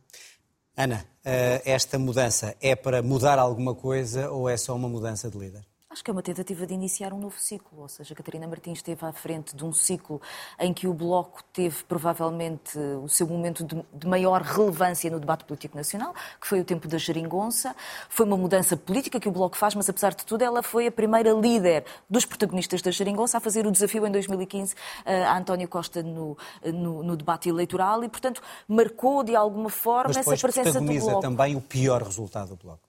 [0.78, 5.38] Ana, eh, esta mudança é para mudar alguma coisa ou é só uma mudança de
[5.38, 5.68] líder?
[5.90, 9.06] Acho que é uma tentativa de iniciar um novo ciclo, ou seja, Catarina Martins esteve
[9.06, 10.22] à frente de um ciclo
[10.60, 15.46] em que o Bloco teve provavelmente o seu momento de, de, maior relevância no debate
[15.46, 17.74] político nacional, que foi o tempo da geringonça.
[18.10, 20.92] Foi uma mudança política que o Bloco faz, mas apesar de tudo ela foi a
[20.92, 24.76] primeira líder dos protagonistas da geringonça a fazer o desafio em 2015
[25.06, 30.12] eh, a António Costa no, no, no debate eleitoral e, portanto, marcou de alguma forma
[30.14, 31.22] mas essa presença do Bloco.
[31.22, 32.87] também o pior resultado do Bloco.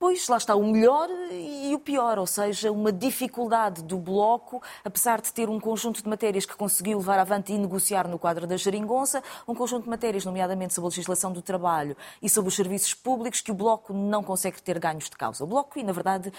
[0.00, 5.20] Pois, lá está o melhor e o pior, ou seja, uma dificuldade do Bloco, apesar
[5.20, 8.56] de ter um conjunto de matérias que conseguiu levar avante e negociar no quadro da
[8.56, 12.94] geringonça, um conjunto de matérias, nomeadamente sobre a legislação do trabalho e sobre os serviços
[12.94, 15.42] públicos, que o Bloco não consegue ter ganhos de causa.
[15.42, 16.32] O Bloco e, na verdade,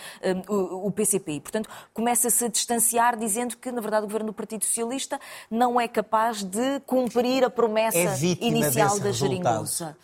[0.48, 1.42] hum, o PCP.
[1.42, 5.20] Portanto, começa-se a distanciar, dizendo que, na verdade, o governo do Partido Socialista
[5.52, 8.04] não é capaz de cumprir a promessa é
[8.40, 9.14] inicial da resultado.
[9.14, 9.98] geringonça.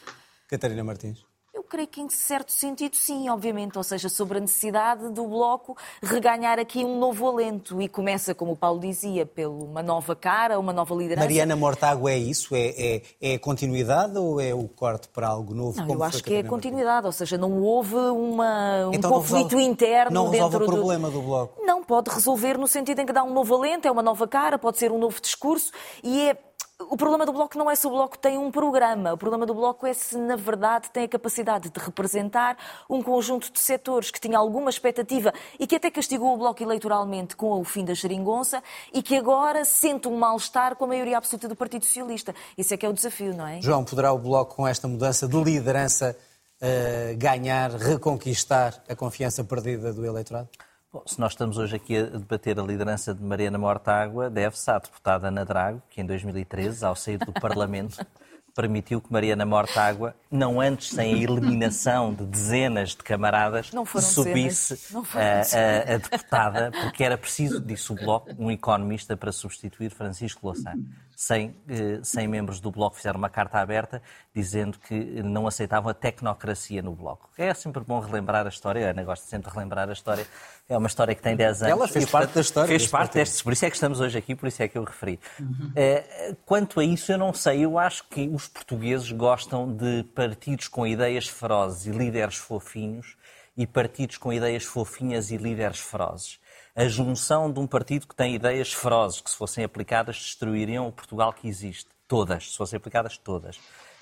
[0.45, 1.24] Catarina Martins
[1.65, 6.59] creio que em certo sentido sim, obviamente, ou seja, sobre a necessidade do Bloco reganhar
[6.59, 10.73] aqui um novo alento e começa, como o Paulo dizia, pela uma nova cara, uma
[10.73, 11.25] nova liderança.
[11.25, 12.55] Mariana Mortágua é isso?
[12.55, 15.79] É, é, é continuidade ou é o corte para algo novo?
[15.81, 19.63] Não, eu acho que é continuidade, ou seja, não houve uma, um então conflito resolve,
[19.63, 21.19] interno não dentro o problema do...
[21.19, 21.61] do Bloco?
[21.65, 24.57] Não, pode resolver no sentido em que dá um novo alento, é uma nova cara,
[24.57, 25.71] pode ser um novo discurso
[26.03, 26.37] e é
[26.89, 29.13] o problema do Bloco não é se o Bloco tem um programa.
[29.13, 32.57] O problema do Bloco é se, na verdade, tem a capacidade de representar
[32.89, 37.35] um conjunto de setores que tinha alguma expectativa e que até castigou o Bloco eleitoralmente
[37.35, 38.61] com o fim da geringonça
[38.93, 42.33] e que agora sente um mal-estar com a maioria absoluta do Partido Socialista.
[42.57, 43.61] Isso é que é o desafio, não é?
[43.61, 46.15] João, poderá o Bloco, com esta mudança de liderança,
[46.61, 50.49] uh, ganhar, reconquistar a confiança perdida do eleitorado?
[50.95, 54.79] Bom, se nós estamos hoje aqui a debater a liderança de Mariana Mortágua, deve-se à
[54.79, 57.97] deputada Ana Drago, que em 2013, ao sair do Parlamento,
[58.55, 65.91] permitiu que Mariana Mortágua, não antes sem a eliminação de dezenas de camaradas, subisse a,
[65.91, 70.75] a, a, deputada, porque era preciso, disse o Bloco, um economista para substituir Francisco Louçã.
[71.15, 71.55] 100,
[72.03, 74.01] 100 eh, membros do Bloco fizeram uma carta aberta
[74.33, 77.29] dizendo que não aceitavam a tecnocracia no Bloco.
[77.37, 80.27] É sempre bom relembrar a história, a Ana gosta sempre de relembrar a história.
[80.67, 81.71] É uma história que tem 10 anos.
[81.71, 82.67] Ela fez parte da história.
[82.67, 84.83] Fez parte destes, por isso é que estamos hoje aqui, por isso é que eu
[84.83, 85.19] referi.
[85.39, 85.71] Uhum.
[85.75, 87.63] É, quanto a isso, eu não sei.
[87.63, 93.15] Eu acho que os portugueses gostam de partidos com ideias ferozes e líderes fofinhos
[93.55, 96.39] e partidos com ideias fofinhas e líderes ferozes
[96.75, 100.91] a junção de um partido que tem ideias ferozes, que se fossem aplicadas destruiriam o
[100.91, 101.89] Portugal que existe.
[102.07, 103.59] Todas, se fossem aplicadas todas.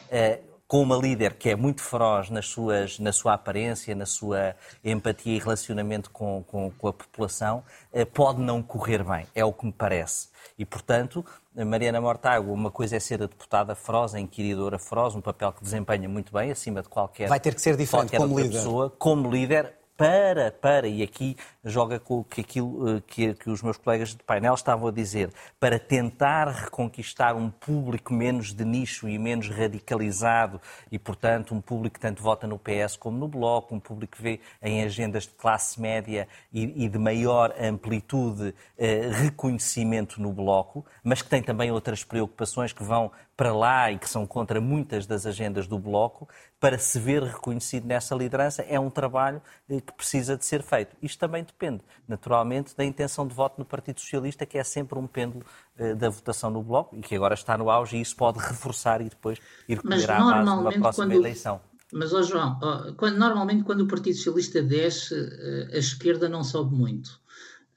[0.09, 4.55] Eh, com uma líder que é muito feroz nas suas, na sua aparência, na sua
[4.83, 7.63] empatia e relacionamento com, com, com a população,
[7.93, 10.29] eh, pode não correr bem, é o que me parece.
[10.57, 11.23] E, portanto,
[11.55, 15.63] Mariana Mortágua, uma coisa é ser a deputada feroz, a inquiridora feroz, um papel que
[15.63, 18.57] desempenha muito bem, acima de qualquer, Vai ter que ser diferente como líder.
[18.57, 18.89] pessoa.
[18.97, 23.77] Como líder, para, para, e aqui joga com que aquilo eh, que, que, os meus
[23.77, 29.17] colegas de painel estavam a dizer, para tentar reconquistar um público menos de nicho e
[29.19, 30.59] menos radicalizado
[30.91, 34.23] e, portanto, um público que tanto vota no PS como no Bloco, um público que
[34.23, 40.85] vê em agendas de classe média e, e de maior amplitude eh, reconhecimento no Bloco,
[41.03, 45.05] mas que tem também outras preocupações que vão para lá e que são contra muitas
[45.05, 46.27] das agendas do Bloco,
[46.63, 50.95] para se ver reconhecido nessa liderança, é um trabalho que precisa de ser feito.
[51.01, 55.05] Isto também depende, naturalmente, da intenção de voto no Partido Socialista, que é sempre um
[55.05, 55.45] pêndulo
[55.77, 59.01] eh, da votação no Bloco e que agora está no auge e isso pode reforçar
[59.01, 61.11] e depois ir colher à base numa próxima quando...
[61.11, 61.59] eleição.
[61.91, 62.57] Mas, ó João,
[62.95, 67.19] quando, normalmente quando o Partido Socialista desce, eh, a esquerda não sobe muito.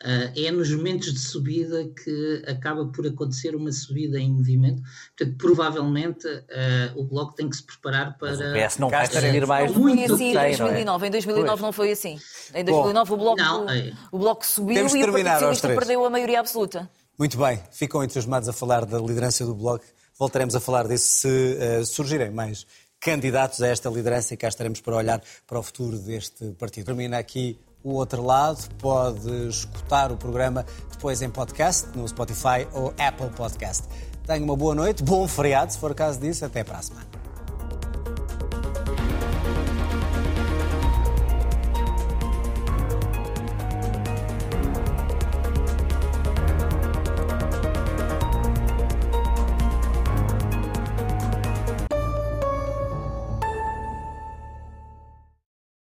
[0.05, 4.83] Uh, é nos momentos de subida que acaba por acontecer uma subida em movimento.
[5.17, 8.37] Portanto, provavelmente uh, o Bloco tem que se preparar para.
[8.37, 11.05] Mas o PS não vai subir mais não foi assim em 2009.
[11.05, 11.09] É?
[11.09, 12.21] Em 2009 não foi assim.
[12.55, 13.93] Em 2009 Bom, o, bloco, não, é.
[14.13, 16.91] o Bloco subiu e o Partido Socialista perdeu a maioria absoluta.
[17.19, 19.85] Muito bem, ficam entusiasmados a falar da liderança do Bloco.
[20.19, 22.67] Voltaremos a falar disso se uh, surgirem mais
[23.01, 26.87] candidatos a esta liderança e cá estaremos para olhar para o futuro deste partido.
[26.87, 28.59] Termina aqui o outro lado.
[28.79, 33.85] Pode escutar o programa depois em podcast, no Spotify ou Apple Podcast.
[34.27, 36.45] Tenha uma boa noite, bom feriado, se for caso disso.
[36.45, 37.26] Até para a semana.